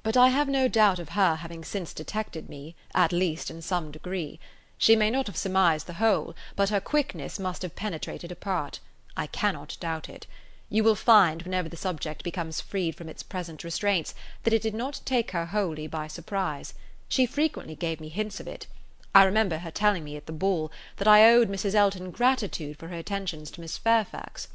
But 0.02 0.16
I 0.16 0.28
have 0.28 0.48
no 0.48 0.66
doubt 0.66 0.98
of 0.98 1.10
her 1.10 1.36
having 1.36 1.64
since 1.64 1.92
detected 1.92 2.48
me, 2.48 2.76
at 2.94 3.12
least 3.12 3.50
in 3.50 3.60
some 3.60 3.90
degree. 3.90 4.40
She 4.78 4.96
may 4.96 5.10
not 5.10 5.26
have 5.26 5.36
surmised 5.36 5.86
the 5.86 5.94
whole, 5.94 6.34
but 6.56 6.70
her 6.70 6.80
quickness 6.80 7.38
must 7.38 7.62
have 7.62 7.76
penetrated 7.76 8.32
a 8.32 8.36
part. 8.36 8.80
I 9.16 9.26
cannot 9.26 9.76
doubt 9.80 10.08
it. 10.08 10.26
You 10.70 10.82
will 10.82 10.94
find, 10.94 11.42
whenever 11.42 11.68
the 11.68 11.76
subject 11.76 12.24
becomes 12.24 12.60
freed 12.60 12.96
from 12.96 13.08
its 13.08 13.22
present 13.22 13.64
restraints, 13.64 14.14
that 14.42 14.52
it 14.52 14.62
did 14.62 14.74
not 14.74 15.00
take 15.04 15.30
her 15.30 15.46
wholly 15.46 15.86
by 15.86 16.06
surprise. 16.06 16.74
She 17.08 17.26
frequently 17.26 17.74
gave 17.74 18.00
me 18.00 18.08
hints 18.08 18.40
of 18.40 18.48
it. 18.48 18.66
I 19.14 19.24
remember 19.24 19.58
her 19.58 19.70
telling 19.70 20.02
me 20.02 20.16
at 20.16 20.26
the 20.26 20.32
ball, 20.32 20.72
that 20.96 21.06
I 21.06 21.30
owed 21.30 21.48
Mrs. 21.48 21.74
Elton 21.74 22.10
gratitude 22.10 22.78
for 22.78 22.88
her 22.88 22.96
attentions 22.96 23.50
to 23.52 23.60
Miss 23.60 23.78
Fairfax. 23.78 24.48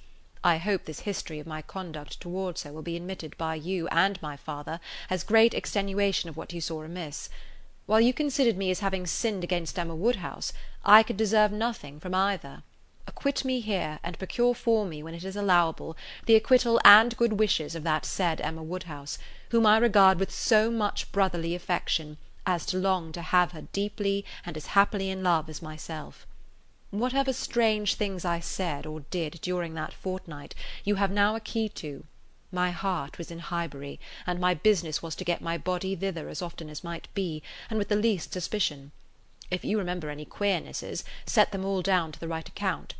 I 0.43 0.57
hope 0.57 0.85
this 0.85 1.01
history 1.01 1.39
of 1.39 1.47
my 1.47 1.61
conduct 1.61 2.19
towards 2.19 2.63
her 2.63 2.73
will 2.73 2.81
be 2.81 2.95
admitted 2.95 3.37
by 3.37 3.55
you 3.55 3.87
and 3.89 4.21
my 4.21 4.35
father 4.35 4.79
as 5.09 5.23
great 5.23 5.53
extenuation 5.53 6.29
of 6.29 6.37
what 6.37 6.53
you 6.53 6.61
saw 6.61 6.83
amiss. 6.83 7.29
While 7.85 8.01
you 8.01 8.13
considered 8.13 8.57
me 8.57 8.71
as 8.71 8.79
having 8.79 9.05
sinned 9.05 9.43
against 9.43 9.77
Emma 9.77 9.95
Woodhouse, 9.95 10.53
I 10.83 11.03
could 11.03 11.17
deserve 11.17 11.51
nothing 11.51 11.99
from 11.99 12.15
either. 12.15 12.63
Acquit 13.09 13.43
me 13.43 13.59
here, 13.59 13.97
and 14.03 14.19
procure 14.19 14.53
for 14.53 14.85
me, 14.85 15.01
when 15.01 15.15
it 15.15 15.23
is 15.23 15.35
allowable, 15.35 15.97
the 16.27 16.35
acquittal 16.35 16.79
and 16.85 17.17
good 17.17 17.33
wishes 17.33 17.73
of 17.73 17.81
that 17.81 18.05
said 18.05 18.39
Emma 18.39 18.61
Woodhouse, 18.61 19.17
whom 19.49 19.65
I 19.65 19.79
regard 19.79 20.19
with 20.19 20.29
so 20.29 20.69
much 20.69 21.11
brotherly 21.11 21.55
affection 21.55 22.17
as 22.45 22.67
to 22.67 22.77
long 22.77 23.11
to 23.13 23.23
have 23.23 23.51
her 23.53 23.63
deeply 23.73 24.25
and 24.45 24.55
as 24.55 24.77
happily 24.77 25.09
in 25.09 25.23
love 25.23 25.49
as 25.49 25.59
myself. 25.59 26.27
Whatever 26.91 27.33
strange 27.33 27.95
things 27.95 28.25
I 28.25 28.39
said 28.39 28.85
or 28.85 28.99
did 28.99 29.39
during 29.41 29.73
that 29.73 29.91
fortnight 29.91 30.53
you 30.83 30.95
have 30.95 31.09
now 31.09 31.35
a 31.35 31.39
key 31.39 31.67
to. 31.67 32.05
My 32.51 32.69
heart 32.69 33.17
was 33.17 33.31
in 33.31 33.39
Highbury, 33.39 33.99
and 34.27 34.39
my 34.39 34.53
business 34.53 35.01
was 35.01 35.15
to 35.15 35.25
get 35.25 35.41
my 35.41 35.57
body 35.57 35.95
thither 35.95 36.29
as 36.29 36.43
often 36.43 36.69
as 36.69 36.83
might 36.83 37.11
be, 37.15 37.41
and 37.71 37.79
with 37.79 37.87
the 37.89 37.95
least 37.95 38.33
suspicion. 38.33 38.91
If 39.49 39.65
you 39.65 39.79
remember 39.79 40.11
any 40.11 40.25
queernesses, 40.25 41.03
set 41.25 41.51
them 41.51 41.65
all 41.65 41.81
down 41.81 42.11
to 42.11 42.19
the 42.19 42.27
right 42.27 42.47
account. 42.47 42.93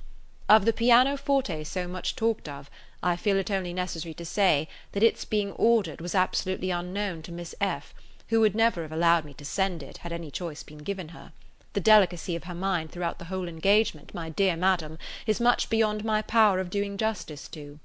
Of 0.50 0.66
the 0.66 0.74
pianoforte 0.74 1.64
so 1.64 1.88
much 1.88 2.16
talked 2.16 2.50
of, 2.50 2.72
I 3.04 3.16
feel 3.16 3.38
it 3.38 3.52
only 3.52 3.72
necessary 3.72 4.16
to 4.16 4.26
say 4.26 4.68
that 4.94 5.04
its 5.04 5.24
being 5.24 5.52
ordered 5.52 6.02
was 6.02 6.16
absolutely 6.16 6.72
unknown 6.72 7.22
to 7.22 7.32
Miss 7.32 7.54
F., 7.62 7.94
who 8.30 8.40
would 8.40 8.56
never 8.56 8.82
have 8.82 8.92
allowed 8.92 9.26
me 9.26 9.36
to 9.36 9.46
send 9.46 9.84
it 9.84 10.00
had 10.00 10.12
any 10.12 10.32
choice 10.32 10.64
been 10.64 10.80
given 10.80 11.10
her. 11.10 11.34
The 11.74 11.80
delicacy 11.80 12.36
of 12.36 12.46
her 12.46 12.56
mind 12.56 12.90
throughout 12.92 13.20
the 13.20 13.26
whole 13.26 13.48
engagement, 13.48 14.16
my 14.16 14.30
dear 14.30 14.58
madam, 14.58 14.98
is 15.28 15.40
much 15.40 15.70
beyond 15.70 16.04
my 16.04 16.24
power 16.24 16.58
of 16.58 16.72
doing 16.72 16.98
justice 16.98 17.48
to. 17.50 17.80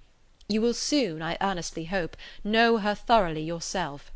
You 0.48 0.62
will 0.62 0.72
soon, 0.72 1.20
I 1.20 1.36
earnestly 1.42 1.84
hope, 1.84 2.16
know 2.42 2.78
her 2.78 2.94
thoroughly 2.94 3.42
yourself. 3.42 4.10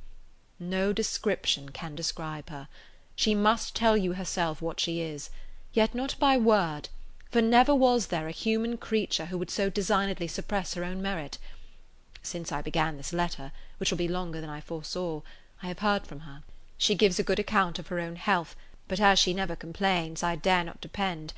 No 0.59 0.95
description 0.95 1.69
can 1.69 1.95
describe 1.95 2.49
her. 2.49 2.69
She 3.15 3.35
must 3.35 3.77
tell 3.77 3.99
you 3.99 4.15
herself 4.15 4.63
what 4.63 4.81
she 4.81 5.03
is; 5.03 5.29
yet 5.75 5.95
not 5.95 6.15
by 6.19 6.39
word, 6.39 6.89
for 7.31 7.43
never 7.43 7.75
was 7.75 8.07
there 8.07 8.27
a 8.27 8.33
human 8.33 8.77
creature 8.77 9.27
who 9.27 9.39
would 9.39 9.51
so 9.51 9.69
designedly 9.69 10.27
suppress 10.27 10.75
her 10.75 10.85
own 10.85 11.03
merit. 11.03 11.39
Since 12.23 12.53
I 12.53 12.63
began 12.63 12.97
this 12.97 13.13
letter, 13.13 13.53
which 13.79 13.91
will 13.91 13.99
be 13.99 14.09
longer 14.09 14.41
than 14.41 14.51
I 14.51 14.61
foresaw, 14.61 15.23
I 15.63 15.67
have 15.67 15.81
heard 15.81 16.07
from 16.07 16.21
her. 16.21 16.43
She 16.77 16.95
gives 16.95 17.19
a 17.19 17.25
good 17.25 17.39
account 17.39 17.79
of 17.79 17.89
her 17.89 18.01
own 18.01 18.17
health, 18.17 18.57
but 18.87 19.01
as 19.01 19.19
she 19.19 19.35
never 19.35 19.55
complains, 19.55 20.23
I 20.23 20.37
dare 20.37 20.65
not 20.65 20.81
depend. 20.81 21.33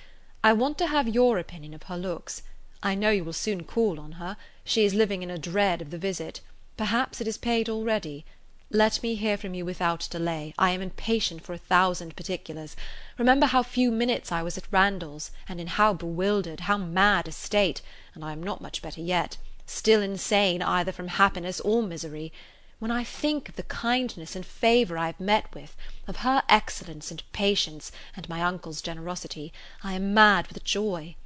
I 0.44 0.52
want 0.52 0.78
to 0.78 0.86
have 0.86 1.08
your 1.08 1.38
opinion 1.38 1.74
of 1.74 1.84
her 1.84 1.96
looks. 1.96 2.42
I 2.82 2.94
know 2.94 3.10
you 3.10 3.24
will 3.24 3.32
soon 3.32 3.64
call 3.64 3.98
on 3.98 4.12
her. 4.12 4.36
She 4.64 4.84
is 4.84 4.94
living 4.94 5.22
in 5.22 5.30
a 5.30 5.38
dread 5.38 5.82
of 5.82 5.90
the 5.90 5.98
visit. 5.98 6.40
Perhaps 6.76 7.20
it 7.20 7.26
is 7.26 7.36
paid 7.36 7.68
already. 7.68 8.24
Let 8.72 9.02
me 9.02 9.16
hear 9.16 9.36
from 9.36 9.54
you 9.54 9.64
without 9.64 10.06
delay. 10.12 10.54
I 10.56 10.70
am 10.70 10.80
impatient 10.80 11.42
for 11.42 11.52
a 11.52 11.58
thousand 11.58 12.14
particulars. 12.14 12.76
Remember 13.18 13.46
how 13.46 13.64
few 13.64 13.90
minutes 13.90 14.30
I 14.30 14.44
was 14.44 14.56
at 14.56 14.70
Randall's, 14.70 15.32
and 15.48 15.60
in 15.60 15.66
how 15.66 15.92
bewildered, 15.92 16.60
how 16.60 16.78
mad 16.78 17.26
a 17.26 17.32
state, 17.32 17.82
and 18.14 18.24
I 18.24 18.30
am 18.30 18.40
not 18.40 18.60
much 18.60 18.80
better 18.80 19.00
yet, 19.00 19.38
still 19.66 20.00
insane 20.00 20.62
either 20.62 20.92
from 20.92 21.08
happiness 21.08 21.58
or 21.58 21.82
misery. 21.82 22.32
When 22.78 22.92
I 22.92 23.02
think 23.02 23.48
of 23.48 23.56
the 23.56 23.64
kindness 23.64 24.36
and 24.36 24.46
favour 24.46 24.96
I 24.96 25.06
have 25.06 25.18
met 25.18 25.52
with, 25.52 25.76
of 26.06 26.18
her 26.18 26.44
excellence 26.48 27.10
and 27.10 27.24
patience, 27.32 27.90
and 28.14 28.28
my 28.28 28.40
uncle's 28.40 28.80
generosity, 28.80 29.52
I 29.82 29.94
am 29.94 30.14
mad 30.14 30.46
with 30.46 30.62
joy. 30.62 31.16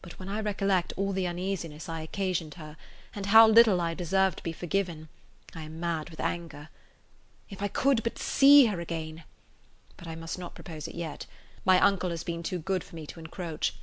But 0.00 0.18
when 0.18 0.30
I 0.30 0.40
recollect 0.40 0.94
all 0.96 1.12
the 1.12 1.26
uneasiness 1.26 1.90
I 1.90 2.00
occasioned 2.00 2.54
her, 2.54 2.78
and 3.14 3.26
how 3.26 3.46
little 3.46 3.82
I 3.82 3.92
deserve 3.92 4.34
to 4.36 4.42
be 4.42 4.52
forgiven, 4.52 5.10
I 5.54 5.64
am 5.64 5.78
mad 5.78 6.08
with 6.08 6.20
anger. 6.20 6.70
If 7.48 7.62
I 7.62 7.68
could 7.68 8.02
but 8.02 8.18
see 8.18 8.66
her 8.66 8.80
again! 8.80 9.22
But 9.96 10.08
I 10.08 10.16
must 10.16 10.36
not 10.36 10.56
propose 10.56 10.88
it 10.88 10.96
yet. 10.96 11.26
My 11.64 11.80
uncle 11.80 12.10
has 12.10 12.24
been 12.24 12.42
too 12.42 12.58
good 12.58 12.82
for 12.82 12.96
me 12.96 13.06
to 13.06 13.20
encroach. 13.20 13.74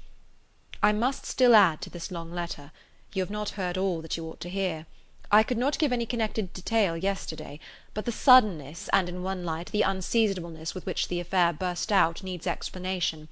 I 0.81 0.91
must 0.91 1.25
still 1.25 1.55
add 1.55 1.79
to 1.81 1.89
this 1.89 2.11
long 2.11 2.31
letter. 2.31 2.73
You 3.13 3.21
have 3.21 3.29
not 3.29 3.51
heard 3.51 3.77
all 3.77 4.01
that 4.01 4.17
you 4.17 4.25
ought 4.25 4.41
to 4.41 4.49
hear. 4.49 4.85
I 5.31 5.43
could 5.43 5.57
not 5.57 5.79
give 5.79 5.93
any 5.93 6.05
connected 6.05 6.51
detail 6.51 6.97
yesterday, 6.97 7.59
but 7.93 8.03
the 8.03 8.11
suddenness, 8.11 8.89
and 8.91 9.07
in 9.07 9.23
one 9.23 9.45
light 9.45 9.71
the 9.71 9.81
unseasonableness 9.83 10.75
with 10.75 10.85
which 10.85 11.07
the 11.07 11.21
affair 11.21 11.53
burst 11.53 11.91
out 11.91 12.21
needs 12.21 12.45
explanation 12.45 13.29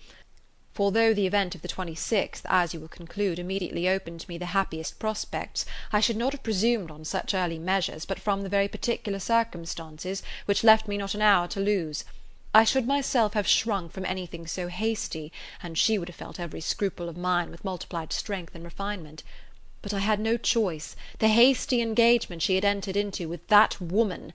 for 0.74 0.92
though 0.92 1.14
the 1.14 1.28
event 1.28 1.54
of 1.54 1.62
the 1.62 1.68
26th, 1.68 2.42
as 2.46 2.74
you 2.74 2.80
will 2.80 2.88
conclude, 2.88 3.38
immediately 3.40 3.90
opened 3.90 4.22
to 4.22 4.30
me 4.30 4.38
the 4.38 4.48
happiest 4.48 5.00
prospects, 5.00 5.66
I 5.92 6.00
should 6.00 6.16
not 6.16 6.32
have 6.32 6.44
presumed 6.44 6.90
on 6.90 7.04
such 7.04 7.34
early 7.34 7.60
measures 7.60 8.06
but 8.06 8.20
from 8.20 8.44
the 8.44 8.50
very 8.50 8.68
particular 8.68 9.20
circumstances 9.20 10.24
which 10.46 10.64
left 10.64 10.88
me 10.88 10.98
not 10.98 11.14
an 11.14 11.22
hour 11.22 11.48
to 11.50 11.60
lose. 11.60 12.06
I 12.54 12.64
should 12.64 12.88
myself 12.88 13.34
have 13.34 13.48
shrunk 13.48 13.92
from 13.92 14.06
anything 14.06 14.48
so 14.48 14.68
hasty, 14.68 15.32
and 15.64 15.78
she 15.78 15.98
would 15.98 16.10
have 16.10 16.16
felt 16.16 16.40
every 16.40 16.62
scruple 16.62 17.08
of 17.08 17.18
mine 17.18 17.50
with 17.52 17.64
multiplied 17.64 18.12
strength 18.12 18.56
and 18.56 18.64
refinement. 18.64 19.24
But 19.82 19.94
I 19.94 20.00
had 20.00 20.20
no 20.20 20.38
choice; 20.38 20.96
the 21.20 21.30
hasty 21.30 21.82
engagement 21.82 22.42
she 22.42 22.56
had 22.56 22.66
entered 22.66 22.96
into 22.96 23.28
with 23.30 23.48
that 23.48 23.80
woman 23.82 24.34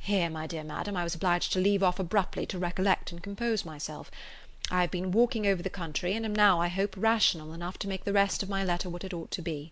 Here, 0.00 0.30
my 0.30 0.46
dear 0.46 0.64
madam, 0.64 0.96
I 0.96 1.04
was 1.04 1.14
obliged 1.14 1.52
to 1.54 1.60
leave 1.60 1.82
off 1.82 1.98
abruptly 1.98 2.46
to 2.46 2.58
recollect 2.58 3.10
and 3.10 3.22
compose 3.22 3.64
myself. 3.64 4.10
I 4.68 4.80
have 4.80 4.90
been 4.90 5.12
walking 5.12 5.46
over 5.46 5.62
the 5.62 5.70
country, 5.70 6.14
and 6.14 6.24
am 6.24 6.34
now, 6.34 6.60
I 6.60 6.66
hope, 6.66 6.96
rational 6.98 7.52
enough 7.52 7.78
to 7.78 7.86
make 7.86 8.02
the 8.02 8.12
rest 8.12 8.42
of 8.42 8.48
my 8.48 8.64
letter 8.64 8.90
what 8.90 9.04
it 9.04 9.14
ought 9.14 9.30
to 9.30 9.40
be. 9.42 9.70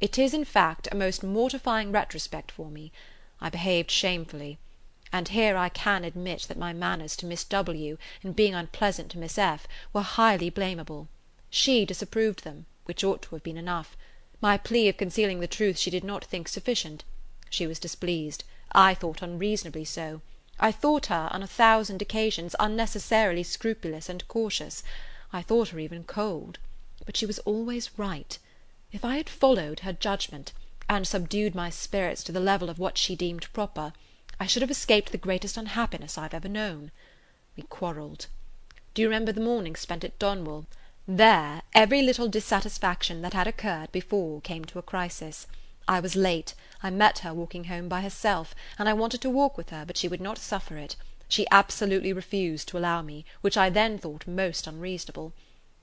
It 0.00 0.18
is, 0.18 0.32
in 0.32 0.46
fact, 0.46 0.88
a 0.90 0.94
most 0.96 1.22
mortifying 1.22 1.92
retrospect 1.92 2.50
for 2.50 2.70
me. 2.70 2.90
I 3.38 3.50
behaved 3.50 3.90
shamefully; 3.90 4.56
and 5.12 5.28
here 5.28 5.58
I 5.58 5.68
can 5.68 6.04
admit 6.04 6.46
that 6.48 6.56
my 6.56 6.72
manners 6.72 7.16
to 7.16 7.26
Miss 7.26 7.44
W., 7.44 7.98
in 8.22 8.32
being 8.32 8.54
unpleasant 8.54 9.10
to 9.10 9.18
Miss 9.18 9.36
F., 9.36 9.68
were 9.92 10.00
highly 10.00 10.50
blamable. 10.50 11.08
She 11.50 11.84
disapproved 11.84 12.44
them, 12.44 12.64
which 12.86 13.04
ought 13.04 13.20
to 13.24 13.34
have 13.34 13.42
been 13.42 13.58
enough. 13.58 13.94
My 14.40 14.56
plea 14.56 14.88
of 14.88 14.96
concealing 14.96 15.40
the 15.40 15.46
truth 15.46 15.76
she 15.78 15.90
did 15.90 16.02
not 16.02 16.24
think 16.24 16.48
sufficient. 16.48 17.04
She 17.50 17.66
was 17.66 17.78
displeased; 17.78 18.42
I 18.72 18.94
thought 18.94 19.20
unreasonably 19.20 19.84
so. 19.84 20.22
I 20.60 20.72
thought 20.72 21.06
her, 21.06 21.28
on 21.32 21.42
a 21.42 21.46
thousand 21.46 22.00
occasions, 22.00 22.54
unnecessarily 22.60 23.42
scrupulous 23.42 24.08
and 24.08 24.26
cautious. 24.28 24.82
I 25.32 25.42
thought 25.42 25.68
her 25.68 25.78
even 25.78 26.04
cold. 26.04 26.58
But 27.04 27.16
she 27.16 27.26
was 27.26 27.40
always 27.40 27.98
right. 27.98 28.38
If 28.92 29.04
I 29.04 29.16
had 29.16 29.28
followed 29.28 29.80
her 29.80 29.92
judgment, 29.92 30.52
and 30.88 31.06
subdued 31.06 31.54
my 31.54 31.70
spirits 31.70 32.22
to 32.24 32.32
the 32.32 32.40
level 32.40 32.68
of 32.68 32.78
what 32.78 32.98
she 32.98 33.16
deemed 33.16 33.52
proper, 33.52 33.92
I 34.38 34.46
should 34.46 34.62
have 34.62 34.70
escaped 34.70 35.12
the 35.12 35.18
greatest 35.18 35.56
unhappiness 35.56 36.18
I 36.18 36.22
have 36.22 36.34
ever 36.34 36.48
known. 36.48 36.90
We 37.56 37.62
quarrelled. 37.64 38.26
Do 38.92 39.02
you 39.02 39.08
remember 39.08 39.32
the 39.32 39.40
morning 39.40 39.76
spent 39.76 40.04
at 40.04 40.18
Donwell? 40.18 40.66
There 41.06 41.62
every 41.74 42.02
little 42.02 42.28
dissatisfaction 42.28 43.22
that 43.22 43.32
had 43.32 43.46
occurred 43.46 43.92
before 43.92 44.40
came 44.40 44.64
to 44.66 44.78
a 44.78 44.82
crisis. 44.82 45.46
I 45.86 46.00
was 46.00 46.16
late. 46.16 46.54
I 46.82 46.90
met 46.90 47.18
her 47.20 47.34
walking 47.34 47.64
home 47.64 47.88
by 47.88 48.00
herself, 48.00 48.54
and 48.78 48.88
I 48.88 48.94
wanted 48.94 49.20
to 49.20 49.30
walk 49.30 49.56
with 49.56 49.70
her, 49.70 49.84
but 49.86 49.96
she 49.96 50.08
would 50.08 50.20
not 50.20 50.38
suffer 50.38 50.76
it. 50.76 50.96
She 51.28 51.46
absolutely 51.50 52.12
refused 52.12 52.68
to 52.68 52.78
allow 52.78 53.02
me, 53.02 53.24
which 53.40 53.56
I 53.56 53.70
then 53.70 53.98
thought 53.98 54.26
most 54.26 54.66
unreasonable. 54.66 55.32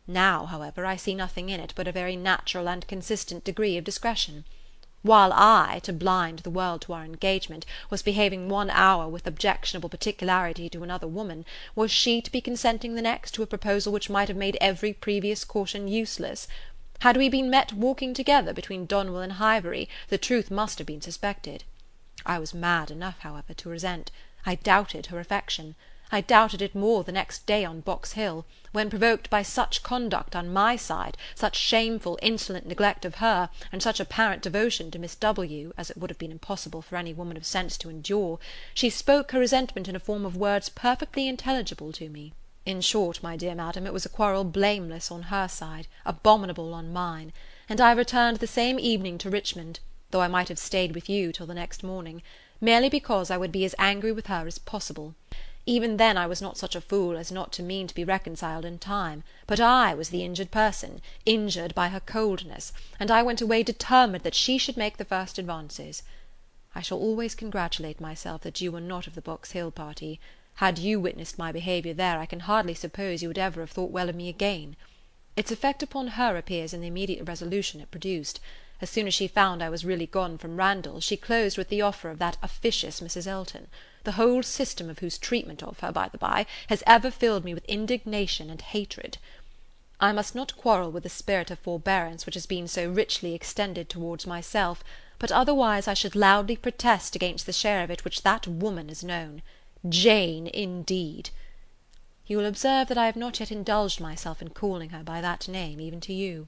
Now, 0.08 0.46
however, 0.46 0.86
I 0.86 0.96
see 0.96 1.13
nothing 1.13 1.50
in 1.50 1.60
it 1.60 1.74
but 1.75 1.88
a 1.88 1.91
very 1.91 2.15
natural 2.15 2.67
and 2.67 2.88
consistent 2.88 3.43
degree 3.43 3.77
of 3.77 3.84
discretion. 3.84 4.46
While 5.03 5.34
I, 5.34 5.79
to 5.84 5.93
blind 5.93 6.39
the 6.39 6.51
world 6.51 6.81
to 6.84 6.93
our 6.93 7.03
engagement, 7.03 7.65
was 7.89 8.03
behaving 8.03 8.50
one 8.50 8.70
hour 8.70 9.08
with 9.08 9.25
objectionable 9.25 9.89
particularity 9.89 10.70
to 10.70 10.84
another 10.84 11.08
woman, 11.08 11.43
was 11.75 11.89
she 11.89 12.22
to 12.22 12.31
be 12.31 12.39
consenting 12.39 12.93
the 12.93 13.01
next 13.01 13.31
to 13.31 13.41
a 13.41 13.48
proposal 13.48 13.91
which 13.91 14.12
might 14.12 14.27
have 14.27 14.38
made 14.38 14.58
every 14.62 14.93
previous 14.93 15.43
caution 15.43 15.88
useless? 15.88 16.48
Had 17.01 17.17
we 17.17 17.29
been 17.29 17.50
met 17.50 17.74
walking 17.74 18.13
together 18.13 18.53
between 18.53 18.86
Donwell 18.86 19.24
and 19.24 19.34
Highbury, 19.34 19.89
the 20.10 20.20
truth 20.20 20.51
must 20.51 20.77
have 20.77 20.86
been 20.86 21.01
suspected. 21.01 21.63
I 22.27 22.38
was 22.38 22.53
mad 22.53 22.91
enough, 22.91 23.17
however, 23.22 23.55
to 23.55 23.70
resent. 23.70 24.12
I 24.46 24.53
doubted 24.53 25.08
her 25.08 25.20
affection. 25.20 25.74
I 26.12 26.22
doubted 26.22 26.62
it 26.62 26.75
more 26.75 27.03
the 27.03 27.12
next 27.12 27.48
day 27.48 27.65
on 27.65 27.81
Box 27.81 28.12
Hill, 28.12 28.46
when, 28.72 28.91
provoked 28.91 29.31
by 29.31 29.41
such 29.41 29.81
conduct 29.81 30.36
on 30.36 30.53
my 30.53 30.75
side, 30.75 31.17
such 31.34 31.55
shameful, 31.55 32.20
insolent 32.22 32.67
neglect 32.67 33.03
of 33.03 33.15
her, 33.15 33.50
and 33.72 33.81
such 33.81 34.00
apparent 34.00 34.43
devotion 34.43 34.91
to 34.91 35.00
Miss 35.00 35.15
W., 35.15 35.74
as 35.79 35.89
it 35.89 35.98
would 35.98 36.12
have 36.12 36.20
been 36.20 36.31
impossible 36.31 36.84
for 36.84 36.98
any 36.98 37.15
woman 37.15 37.36
of 37.36 37.48
sense 37.48 37.79
to 37.79 37.89
endure, 37.89 38.38
she 38.75 38.91
spoke 38.91 39.31
her 39.31 39.39
resentment 39.39 39.88
in 39.88 39.96
a 39.96 40.00
form 40.00 40.24
of 40.24 40.38
words 40.38 40.70
perfectly 40.70 41.27
intelligible 41.27 41.91
to 41.93 42.10
me. 42.10 42.34
In 42.63 42.80
short, 42.82 43.24
my 43.24 43.36
dear 43.38 43.56
madam, 43.56 43.88
it 43.88 43.94
was 43.94 44.06
a 44.06 44.10
quarrel 44.10 44.44
blameless 44.44 45.10
on 45.10 45.24
her 45.34 45.48
side, 45.48 45.88
abominable 46.06 46.75
on 46.75 46.94
mine; 46.94 47.34
and 47.68 47.82
I 47.82 47.91
returned 47.91 48.38
the 48.38 48.46
same 48.46 48.77
evening 48.77 49.18
to 49.18 49.32
Richmond, 49.32 49.80
though 50.12 50.22
I 50.22 50.27
might 50.27 50.48
have 50.50 50.60
stayed 50.60 50.94
with 50.94 51.10
you 51.10 51.32
till 51.32 51.48
the 51.48 51.56
next 51.56 51.82
morning, 51.84 52.22
merely 52.60 52.88
because 52.88 53.32
I 53.32 53.38
would 53.38 53.51
be 53.51 53.65
as 53.65 53.74
angry 53.80 54.12
with 54.12 54.27
her 54.27 54.46
as 54.46 54.60
possible. 54.60 55.15
Even 55.65 55.98
then 55.98 56.18
I 56.18 56.27
was 56.27 56.39
not 56.39 56.56
such 56.56 56.75
a 56.75 56.82
fool 56.82 57.18
as 57.18 57.32
not 57.32 57.51
to 57.53 57.63
mean 57.63 57.88
to 57.88 57.96
be 57.96 58.03
reconciled 58.03 58.63
in 58.63 58.77
time; 58.77 59.24
but 59.48 59.60
I 59.60 59.96
was 59.96 60.10
the 60.10 60.24
injured 60.24 60.51
person, 60.51 61.01
injured 61.25 61.74
by 61.74 61.88
her 61.88 62.00
coldness, 62.00 62.74
and 63.00 63.10
I 63.10 63.24
went 63.24 63.41
away 63.41 63.63
determined 63.63 64.24
that 64.24 64.36
she 64.36 64.60
should 64.60 64.77
make 64.77 64.98
the 64.98 65.06
first 65.06 65.39
advances. 65.39 66.03
I 66.75 66.82
shall 66.82 67.00
always 67.00 67.34
congratulate 67.34 68.00
myself 68.00 68.41
that 68.41 68.62
you 68.62 68.72
were 68.72 68.80
not 68.80 69.08
of 69.08 69.15
the 69.15 69.22
Box 69.22 69.53
Hill 69.53 69.72
party. 69.72 70.20
Had 70.62 70.77
you 70.77 71.00
witnessed 71.00 71.39
my 71.39 71.51
behaviour 71.51 71.96
there, 71.96 72.20
I 72.20 72.27
can 72.27 72.41
hardly 72.41 72.75
suppose 72.75 73.24
you 73.24 73.30
would 73.30 73.39
ever 73.39 73.62
have 73.62 73.72
thought 73.72 73.89
well 73.89 74.10
of 74.10 74.15
me 74.15 74.30
again. 74.30 74.75
Its 75.36 75.50
effect 75.50 75.82
upon 75.82 76.10
her 76.10 76.38
appears 76.38 76.72
in 76.72 76.82
the 76.82 76.88
immediate 76.88 77.27
resolution 77.27 77.82
it 77.82 77.89
produced. 77.89 78.39
As 78.80 78.88
soon 78.91 79.08
as 79.08 79.15
she 79.15 79.27
found 79.27 79.63
I 79.63 79.70
was 79.70 79.84
really 79.84 80.06
gone 80.06 80.38
from 80.38 80.58
Randalls, 80.58 81.03
she 81.03 81.18
closed 81.18 81.58
with 81.58 81.70
the 81.70 81.82
offer 81.82 82.12
of 82.12 82.20
that 82.20 82.38
officious 82.44 83.00
Mrs. 83.00 83.25
Elton, 83.25 83.70
the 84.03 84.12
whole 84.12 84.44
system 84.44 84.88
of 84.88 85.00
whose 85.00 85.18
treatment 85.18 85.63
of 85.63 85.80
her, 85.80 85.91
by 85.91 86.10
the 86.10 86.20
by, 86.20 86.46
has 86.68 86.84
ever 86.86 87.10
filled 87.10 87.44
me 87.44 87.56
with 87.56 87.65
indignation 87.65 88.51
and 88.51 88.62
hatred. 88.62 89.18
I 90.00 90.12
must 90.12 90.36
not 90.36 90.58
quarrel 90.58 90.91
with 90.91 91.01
the 91.01 91.10
spirit 91.10 91.50
of 91.50 91.58
forbearance 91.58 92.27
which 92.27 92.36
has 92.36 92.46
been 92.46 92.68
so 92.68 92.88
richly 92.88 93.34
extended 93.34 93.89
towards 93.89 94.27
myself, 94.27 94.84
but 95.18 95.32
otherwise 95.32 95.88
I 95.88 95.96
should 95.96 96.15
loudly 96.15 96.56
protest 96.56 97.15
against 97.15 97.48
the 97.48 97.51
share 97.51 97.84
of 97.84 97.89
it 97.89 98.06
which 98.06 98.22
that 98.22 98.46
woman 98.48 98.89
has 98.89 99.03
known. 99.03 99.41
Jane, 99.88 100.48
indeed! 100.48 101.32
You 102.28 102.38
will 102.38 102.46
observe 102.46 102.88
that 102.88 102.98
I 102.98 103.08
have 103.08 103.16
not 103.16 103.40
yet 103.40 103.52
indulged 103.52 104.00
myself 104.00 104.42
in 104.42 104.50
calling 104.50 104.92
her 104.92 105.04
by 105.04 105.22
that 105.22 105.48
name, 105.48 105.82
even 105.82 106.00
to 106.02 106.14
you. 106.14 106.48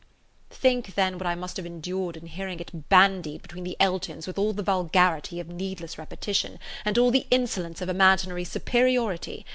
Think, 0.49 0.93
then, 0.93 1.17
what 1.17 1.25
I 1.25 1.33
must 1.33 1.57
have 1.57 1.65
endured 1.65 2.15
in 2.15 2.27
hearing 2.27 2.59
it 2.59 2.87
bandied 2.89 3.41
between 3.41 3.63
the 3.63 3.75
Eltons 3.79 4.27
with 4.27 4.37
all 4.37 4.53
the 4.53 4.61
vulgarity 4.61 5.39
of 5.39 5.49
needless 5.49 5.97
repetition, 5.97 6.59
and 6.85 6.97
all 6.97 7.09
the 7.09 7.25
insolence 7.31 7.81
of 7.81 7.89
imaginary 7.89 8.43
superiority. 8.43 9.45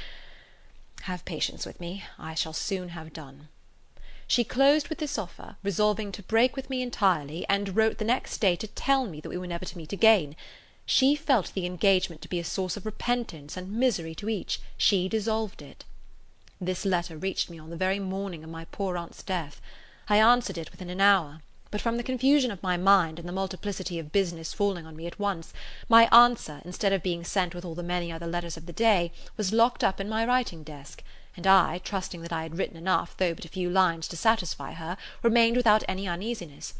Have 1.03 1.25
patience 1.25 1.65
with 1.65 1.79
me. 1.81 2.05
I 2.19 2.35
shall 2.35 2.53
soon 2.53 2.91
have 2.91 3.13
done. 3.13 3.49
She 4.27 4.45
closed 4.45 4.89
with 4.89 4.99
this 4.99 5.17
offer, 5.17 5.57
resolving 5.63 6.11
to 6.13 6.23
break 6.23 6.57
with 6.57 6.69
me 6.69 6.83
entirely, 6.83 7.47
and 7.49 7.77
wrote 7.77 7.99
the 7.99 8.05
next 8.05 8.39
day 8.39 8.57
to 8.57 8.67
tell 8.67 9.07
me 9.07 9.21
that 9.21 9.31
we 9.31 9.39
were 9.39 9.47
never 9.47 9.65
to 9.65 9.79
meet 9.79 9.93
again. 9.93 10.35
She 10.91 11.15
felt 11.15 11.53
the 11.53 11.67
engagement 11.67 12.23
to 12.23 12.31
be 12.31 12.39
a 12.39 12.45
source 12.45 12.75
of 12.75 12.87
repentance 12.87 13.59
and 13.59 13.73
misery 13.73 14.15
to 14.15 14.31
each; 14.31 14.59
she 14.79 15.07
dissolved 15.07 15.61
it. 15.61 15.85
This 16.63 16.87
letter 16.87 17.19
reached 17.19 17.51
me 17.51 17.59
on 17.59 17.69
the 17.69 17.77
very 17.77 17.99
morning 17.99 18.43
of 18.43 18.49
my 18.49 18.65
poor 18.65 18.97
aunt's 18.97 19.23
death. 19.23 19.61
I 20.09 20.17
answered 20.17 20.57
it 20.57 20.71
within 20.71 20.89
an 20.89 21.03
hour; 21.03 21.43
but 21.71 21.83
from 21.83 21.99
the 21.99 22.03
confusion 22.03 22.51
of 22.51 22.63
my 22.63 22.79
mind, 22.79 23.19
and 23.19 23.29
the 23.29 23.35
multiplicity 23.35 23.99
of 23.99 24.13
business 24.13 24.55
falling 24.55 24.87
on 24.87 24.97
me 24.97 25.07
at 25.07 25.19
once, 25.21 25.53
my 25.91 26.07
answer, 26.07 26.63
instead 26.65 26.95
of 26.95 27.03
being 27.03 27.23
sent 27.23 27.55
with 27.55 27.67
all 27.67 27.75
the 27.75 27.83
many 27.83 28.11
other 28.11 28.27
letters 28.27 28.57
of 28.57 28.65
the 28.65 28.73
day, 28.73 29.13
was 29.37 29.53
locked 29.53 29.85
up 29.85 30.01
in 30.01 30.09
my 30.09 30.25
writing 30.25 30.63
desk 30.63 31.03
and 31.37 31.47
I, 31.47 31.83
trusting 31.85 32.23
that 32.23 32.33
I 32.33 32.45
had 32.45 32.57
written 32.57 32.79
enough, 32.79 33.15
though 33.15 33.35
but 33.35 33.45
a 33.45 33.49
few 33.49 33.69
lines, 33.69 34.09
to 34.09 34.17
satisfy 34.17 34.73
her, 34.73 34.97
remained 35.23 35.59
without 35.59 35.85
any 35.87 36.09
uneasiness. 36.09 36.73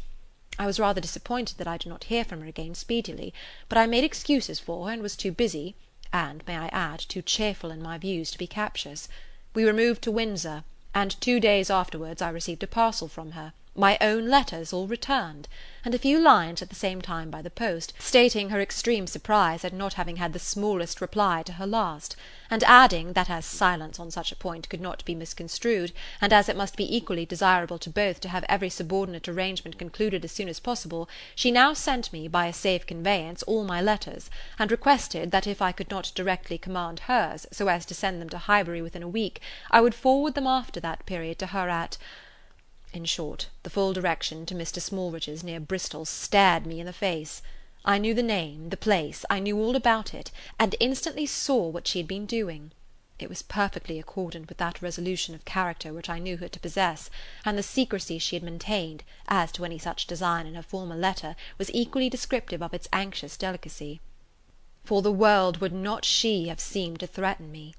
I 0.57 0.65
was 0.65 0.79
rather 0.79 0.99
disappointed 0.99 1.59
that 1.59 1.67
I 1.67 1.77
did 1.77 1.89
not 1.89 2.05
hear 2.05 2.23
from 2.25 2.41
her 2.41 2.47
again 2.47 2.73
speedily; 2.73 3.35
but 3.67 3.77
I 3.77 3.85
made 3.85 4.03
excuses 4.03 4.59
for 4.59 4.87
her, 4.87 4.93
and 4.93 4.99
was 5.03 5.15
too 5.15 5.31
busy, 5.31 5.75
and, 6.11 6.41
may 6.47 6.57
I 6.57 6.69
add, 6.69 7.01
too 7.01 7.21
cheerful 7.21 7.69
in 7.69 7.83
my 7.83 7.99
views, 7.99 8.31
to 8.31 8.37
be 8.39 8.47
captious. 8.47 9.07
We 9.53 9.63
removed 9.63 10.01
to 10.05 10.11
Windsor, 10.11 10.63
and 10.95 11.21
two 11.21 11.39
days 11.39 11.69
afterwards 11.69 12.19
I 12.23 12.29
received 12.29 12.63
a 12.63 12.67
parcel 12.67 13.07
from 13.07 13.33
her 13.33 13.53
my 13.79 13.97
own 14.01 14.27
letters 14.27 14.73
all 14.73 14.87
returned, 14.87 15.47
and 15.85 15.95
a 15.95 15.99
few 15.99 16.19
lines 16.19 16.61
at 16.61 16.67
the 16.67 16.75
same 16.75 17.01
time 17.01 17.29
by 17.29 17.41
the 17.41 17.49
post, 17.49 17.93
stating 17.97 18.49
her 18.49 18.59
extreme 18.59 19.07
surprise 19.07 19.63
at 19.63 19.71
not 19.71 19.93
having 19.93 20.17
had 20.17 20.33
the 20.33 20.37
smallest 20.37 20.99
reply 20.99 21.41
to 21.41 21.53
her 21.53 21.65
last, 21.65 22.17
and 22.51 22.61
adding, 22.65 23.13
that 23.13 23.29
as 23.29 23.45
silence 23.45 23.97
on 23.97 24.11
such 24.11 24.33
a 24.33 24.35
point 24.35 24.67
could 24.67 24.81
not 24.81 25.05
be 25.05 25.15
misconstrued, 25.15 25.93
and 26.19 26.33
as 26.33 26.49
it 26.49 26.57
must 26.57 26.75
be 26.75 26.93
equally 26.93 27.25
desirable 27.25 27.77
to 27.77 27.89
both 27.89 28.19
to 28.19 28.27
have 28.27 28.43
every 28.49 28.69
subordinate 28.69 29.29
arrangement 29.29 29.77
concluded 29.79 30.25
as 30.25 30.31
soon 30.33 30.49
as 30.49 30.59
possible, 30.59 31.07
she 31.33 31.49
now 31.49 31.71
sent 31.71 32.11
me, 32.11 32.27
by 32.27 32.47
a 32.47 32.53
safe 32.53 32.85
conveyance, 32.85 33.43
all 33.43 33.63
my 33.63 33.81
letters, 33.81 34.29
and 34.59 34.71
requested 34.71 35.31
that 35.31 35.47
if 35.47 35.61
I 35.61 35.71
could 35.71 35.89
not 35.89 36.11
directly 36.13 36.57
command 36.57 36.99
hers, 37.07 37.47
so 37.49 37.69
as 37.69 37.85
to 37.85 37.93
send 37.93 38.21
them 38.21 38.29
to 38.29 38.39
Highbury 38.39 38.81
within 38.81 39.03
a 39.03 39.07
week, 39.07 39.39
I 39.71 39.79
would 39.79 39.95
forward 39.95 40.35
them 40.35 40.47
after 40.47 40.81
that 40.81 41.05
period 41.05 41.39
to 41.39 41.47
her 41.47 41.69
at 41.69 41.97
in 42.93 43.05
short, 43.05 43.49
the 43.63 43.69
full 43.69 43.93
direction 43.93 44.45
to 44.45 44.55
Mr. 44.55 44.81
Smallridge's, 44.81 45.43
near 45.43 45.59
Bristol, 45.59 46.05
stared 46.05 46.65
me 46.65 46.79
in 46.79 46.85
the 46.85 46.93
face. 46.93 47.41
I 47.85 47.97
knew 47.97 48.13
the 48.13 48.23
name, 48.23 48.69
the 48.69 48.77
place, 48.77 49.25
I 49.29 49.39
knew 49.39 49.57
all 49.57 49.75
about 49.75 50.13
it, 50.13 50.31
and 50.59 50.75
instantly 50.79 51.25
saw 51.25 51.67
what 51.67 51.87
she 51.87 51.99
had 51.99 52.07
been 52.07 52.25
doing. 52.25 52.71
It 53.19 53.29
was 53.29 53.41
perfectly 53.41 53.99
accordant 53.99 54.47
with 54.47 54.57
that 54.59 54.81
resolution 54.81 55.35
of 55.35 55.43
character 55.43 55.93
which 55.93 56.09
I 56.09 56.19
knew 56.19 56.37
her 56.37 56.47
to 56.47 56.59
possess, 56.59 57.09
and 57.43 57.57
the 57.57 57.63
secrecy 57.63 58.17
she 58.17 58.35
had 58.37 58.43
maintained, 58.43 59.03
as 59.27 59.51
to 59.53 59.65
any 59.65 59.77
such 59.77 60.07
design 60.07 60.47
in 60.47 60.55
her 60.55 60.63
former 60.63 60.95
letter, 60.95 61.35
was 61.57 61.69
equally 61.73 62.09
descriptive 62.09 62.63
of 62.63 62.73
its 62.73 62.87
anxious 62.93 63.35
delicacy. 63.35 63.99
For 64.85 65.01
the 65.01 65.11
world 65.11 65.57
would 65.57 65.73
not 65.73 66.05
she 66.05 66.47
have 66.47 66.61
seemed 66.61 67.01
to 67.01 67.07
threaten 67.07 67.51
me. 67.51 67.75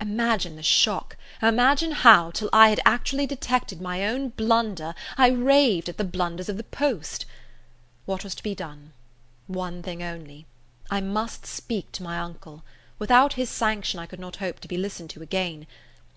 Imagine 0.00 0.54
the 0.54 0.62
shock! 0.62 1.16
Imagine 1.42 1.90
how, 1.90 2.30
till 2.30 2.48
I 2.52 2.68
had 2.68 2.78
actually 2.84 3.26
detected 3.26 3.80
my 3.80 4.06
own 4.06 4.28
blunder, 4.28 4.94
I 5.16 5.28
raved 5.28 5.88
at 5.88 5.96
the 5.96 6.04
blunders 6.04 6.48
of 6.48 6.56
the 6.56 6.62
post! 6.62 7.26
What 8.06 8.22
was 8.22 8.36
to 8.36 8.42
be 8.44 8.54
done? 8.54 8.92
One 9.48 9.82
thing 9.82 10.00
only. 10.00 10.46
I 10.88 11.00
must 11.00 11.46
speak 11.46 11.90
to 11.92 12.04
my 12.04 12.16
uncle. 12.18 12.62
Without 13.00 13.32
his 13.32 13.50
sanction 13.50 13.98
I 13.98 14.06
could 14.06 14.20
not 14.20 14.36
hope 14.36 14.60
to 14.60 14.68
be 14.68 14.76
listened 14.76 15.10
to 15.10 15.22
again. 15.22 15.66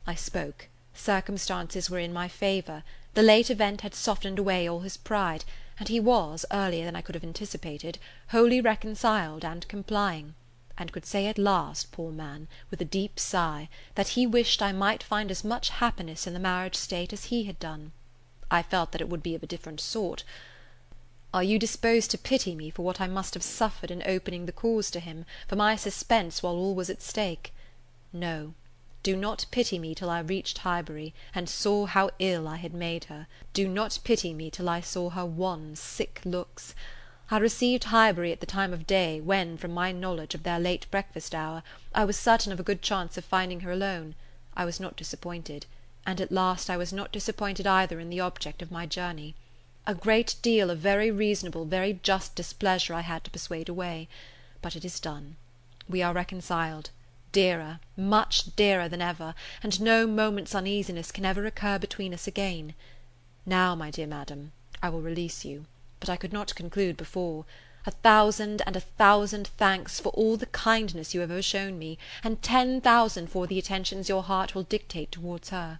I 0.05 0.13
spoke. 0.13 0.67
Circumstances 0.93 1.89
were 1.89 1.97
in 1.97 2.13
my 2.13 2.27
favour. 2.27 2.83
The 3.15 3.23
late 3.23 3.49
event 3.49 3.81
had 3.81 3.95
softened 3.95 4.37
away 4.37 4.69
all 4.69 4.81
his 4.81 4.95
pride, 4.95 5.43
and 5.79 5.89
he 5.89 5.99
was, 5.99 6.45
earlier 6.51 6.85
than 6.85 6.95
I 6.95 7.01
could 7.01 7.15
have 7.15 7.23
anticipated, 7.23 7.97
wholly 8.27 8.61
reconciled 8.61 9.43
and 9.43 9.67
complying 9.67 10.35
and 10.81 10.91
could 10.91 11.05
say 11.05 11.27
at 11.27 11.37
last, 11.37 11.91
poor 11.91 12.11
man, 12.11 12.47
with 12.71 12.81
a 12.81 12.85
deep 12.85 13.19
sigh, 13.19 13.69
that 13.93 14.09
he 14.09 14.25
wished 14.25 14.63
I 14.63 14.71
might 14.71 15.03
find 15.03 15.29
as 15.29 15.43
much 15.43 15.69
happiness 15.69 16.25
in 16.25 16.33
the 16.33 16.39
marriage 16.39 16.75
state 16.75 17.13
as 17.13 17.25
he 17.25 17.43
had 17.43 17.59
done. 17.59 17.91
I 18.49 18.63
felt 18.63 18.91
that 18.91 18.99
it 18.99 19.07
would 19.07 19.21
be 19.21 19.35
of 19.35 19.43
a 19.43 19.47
different 19.47 19.79
sort. 19.79 20.23
Are 21.33 21.43
you 21.43 21.59
disposed 21.59 22.09
to 22.11 22.17
pity 22.17 22.55
me 22.55 22.71
for 22.71 22.81
what 22.81 22.99
I 22.99 23.05
must 23.05 23.35
have 23.35 23.43
suffered 23.43 23.91
in 23.91 24.01
opening 24.07 24.47
the 24.47 24.51
cause 24.51 24.89
to 24.91 24.99
him, 24.99 25.25
for 25.47 25.55
my 25.55 25.75
suspense 25.75 26.41
while 26.41 26.55
all 26.55 26.73
was 26.73 26.89
at 26.89 27.03
stake? 27.03 27.53
No. 28.11 28.55
Do 29.03 29.15
not 29.15 29.45
pity 29.51 29.77
me 29.77 29.93
till 29.93 30.09
I 30.09 30.19
reached 30.19 30.57
Highbury, 30.57 31.13
and 31.35 31.47
saw 31.47 31.85
how 31.85 32.09
ill 32.17 32.47
I 32.47 32.57
had 32.57 32.73
made 32.73 33.03
her. 33.03 33.27
Do 33.53 33.67
not 33.67 33.99
pity 34.03 34.33
me 34.33 34.49
till 34.49 34.67
I 34.67 34.81
saw 34.81 35.11
her 35.11 35.27
wan, 35.27 35.75
sick 35.75 36.21
looks. 36.25 36.73
I 37.33 37.37
received 37.37 37.85
Highbury 37.85 38.33
at 38.33 38.41
the 38.41 38.45
time 38.45 38.73
of 38.73 38.85
day 38.85 39.21
when, 39.21 39.55
from 39.55 39.71
my 39.73 39.93
knowledge 39.93 40.35
of 40.35 40.43
their 40.43 40.59
late 40.59 40.85
breakfast 40.91 41.33
hour, 41.33 41.63
I 41.95 42.03
was 42.03 42.19
certain 42.19 42.51
of 42.51 42.59
a 42.59 42.63
good 42.63 42.81
chance 42.81 43.15
of 43.15 43.23
finding 43.23 43.61
her 43.61 43.71
alone. 43.71 44.15
I 44.53 44.65
was 44.65 44.81
not 44.81 44.97
disappointed; 44.97 45.65
and 46.05 46.19
at 46.19 46.33
last 46.33 46.69
I 46.69 46.75
was 46.75 46.91
not 46.91 47.13
disappointed 47.13 47.65
either 47.65 48.01
in 48.01 48.09
the 48.09 48.19
object 48.19 48.61
of 48.61 48.69
my 48.69 48.85
journey. 48.85 49.33
A 49.87 49.95
great 49.95 50.35
deal 50.41 50.69
of 50.69 50.79
very 50.79 51.09
reasonable, 51.09 51.63
very 51.63 52.01
just 52.03 52.35
displeasure 52.35 52.93
I 52.93 52.99
had 52.99 53.23
to 53.23 53.31
persuade 53.31 53.69
away. 53.69 54.09
But 54.61 54.75
it 54.75 54.83
is 54.83 54.99
done. 54.99 55.37
We 55.87 56.01
are 56.03 56.11
reconciled, 56.11 56.89
dearer, 57.31 57.79
much 57.95 58.57
dearer 58.57 58.89
than 58.89 59.01
ever, 59.01 59.35
and 59.63 59.79
no 59.79 60.05
moment's 60.05 60.53
uneasiness 60.53 61.13
can 61.13 61.23
ever 61.23 61.45
occur 61.45 61.79
between 61.79 62.13
us 62.13 62.27
again. 62.27 62.73
Now, 63.45 63.73
my 63.73 63.89
dear 63.89 64.05
Madam, 64.05 64.51
I 64.83 64.89
will 64.89 65.01
release 65.01 65.45
you 65.45 65.65
but 66.01 66.09
I 66.09 66.17
could 66.17 66.33
not 66.33 66.53
conclude 66.55 66.97
before. 66.97 67.45
A 67.85 67.91
thousand 67.91 68.61
and 68.67 68.75
a 68.75 68.81
thousand 68.81 69.47
thanks 69.47 69.99
for 70.01 70.09
all 70.09 70.35
the 70.35 70.45
kindness 70.47 71.13
you 71.13 71.21
have 71.21 71.31
ever 71.31 71.41
shown 71.41 71.79
me, 71.79 71.97
and 72.23 72.41
ten 72.41 72.81
thousand 72.81 73.27
for 73.27 73.47
the 73.47 73.57
attentions 73.57 74.09
your 74.09 74.23
heart 74.23 74.53
will 74.53 74.63
dictate 74.63 75.13
towards 75.13 75.49
her. 75.51 75.79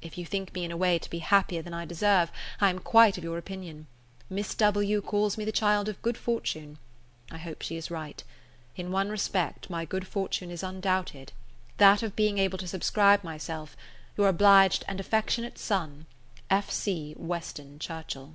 If 0.00 0.16
you 0.16 0.24
think 0.24 0.54
me 0.54 0.64
in 0.64 0.72
a 0.72 0.76
way 0.78 0.98
to 0.98 1.10
be 1.10 1.18
happier 1.18 1.60
than 1.60 1.74
I 1.74 1.84
deserve, 1.84 2.32
I 2.58 2.70
am 2.70 2.78
quite 2.78 3.18
of 3.18 3.24
your 3.24 3.36
opinion. 3.36 3.86
Miss 4.30 4.54
W 4.54 5.02
calls 5.02 5.36
me 5.36 5.44
the 5.44 5.52
child 5.52 5.88
of 5.88 6.00
good 6.00 6.16
fortune. 6.16 6.78
I 7.30 7.36
hope 7.36 7.62
she 7.62 7.76
is 7.76 7.90
right. 7.90 8.24
In 8.76 8.90
one 8.90 9.10
respect 9.10 9.68
my 9.68 9.84
good 9.84 10.06
fortune 10.06 10.50
is 10.50 10.62
undoubted, 10.62 11.32
that 11.76 12.02
of 12.02 12.16
being 12.16 12.38
able 12.38 12.58
to 12.58 12.66
subscribe 12.66 13.22
myself, 13.22 13.76
Your 14.16 14.28
obliged 14.28 14.84
and 14.88 15.00
affectionate 15.00 15.58
son, 15.58 16.06
F. 16.50 16.70
C. 16.70 17.14
Weston 17.16 17.78
Churchill. 17.78 18.34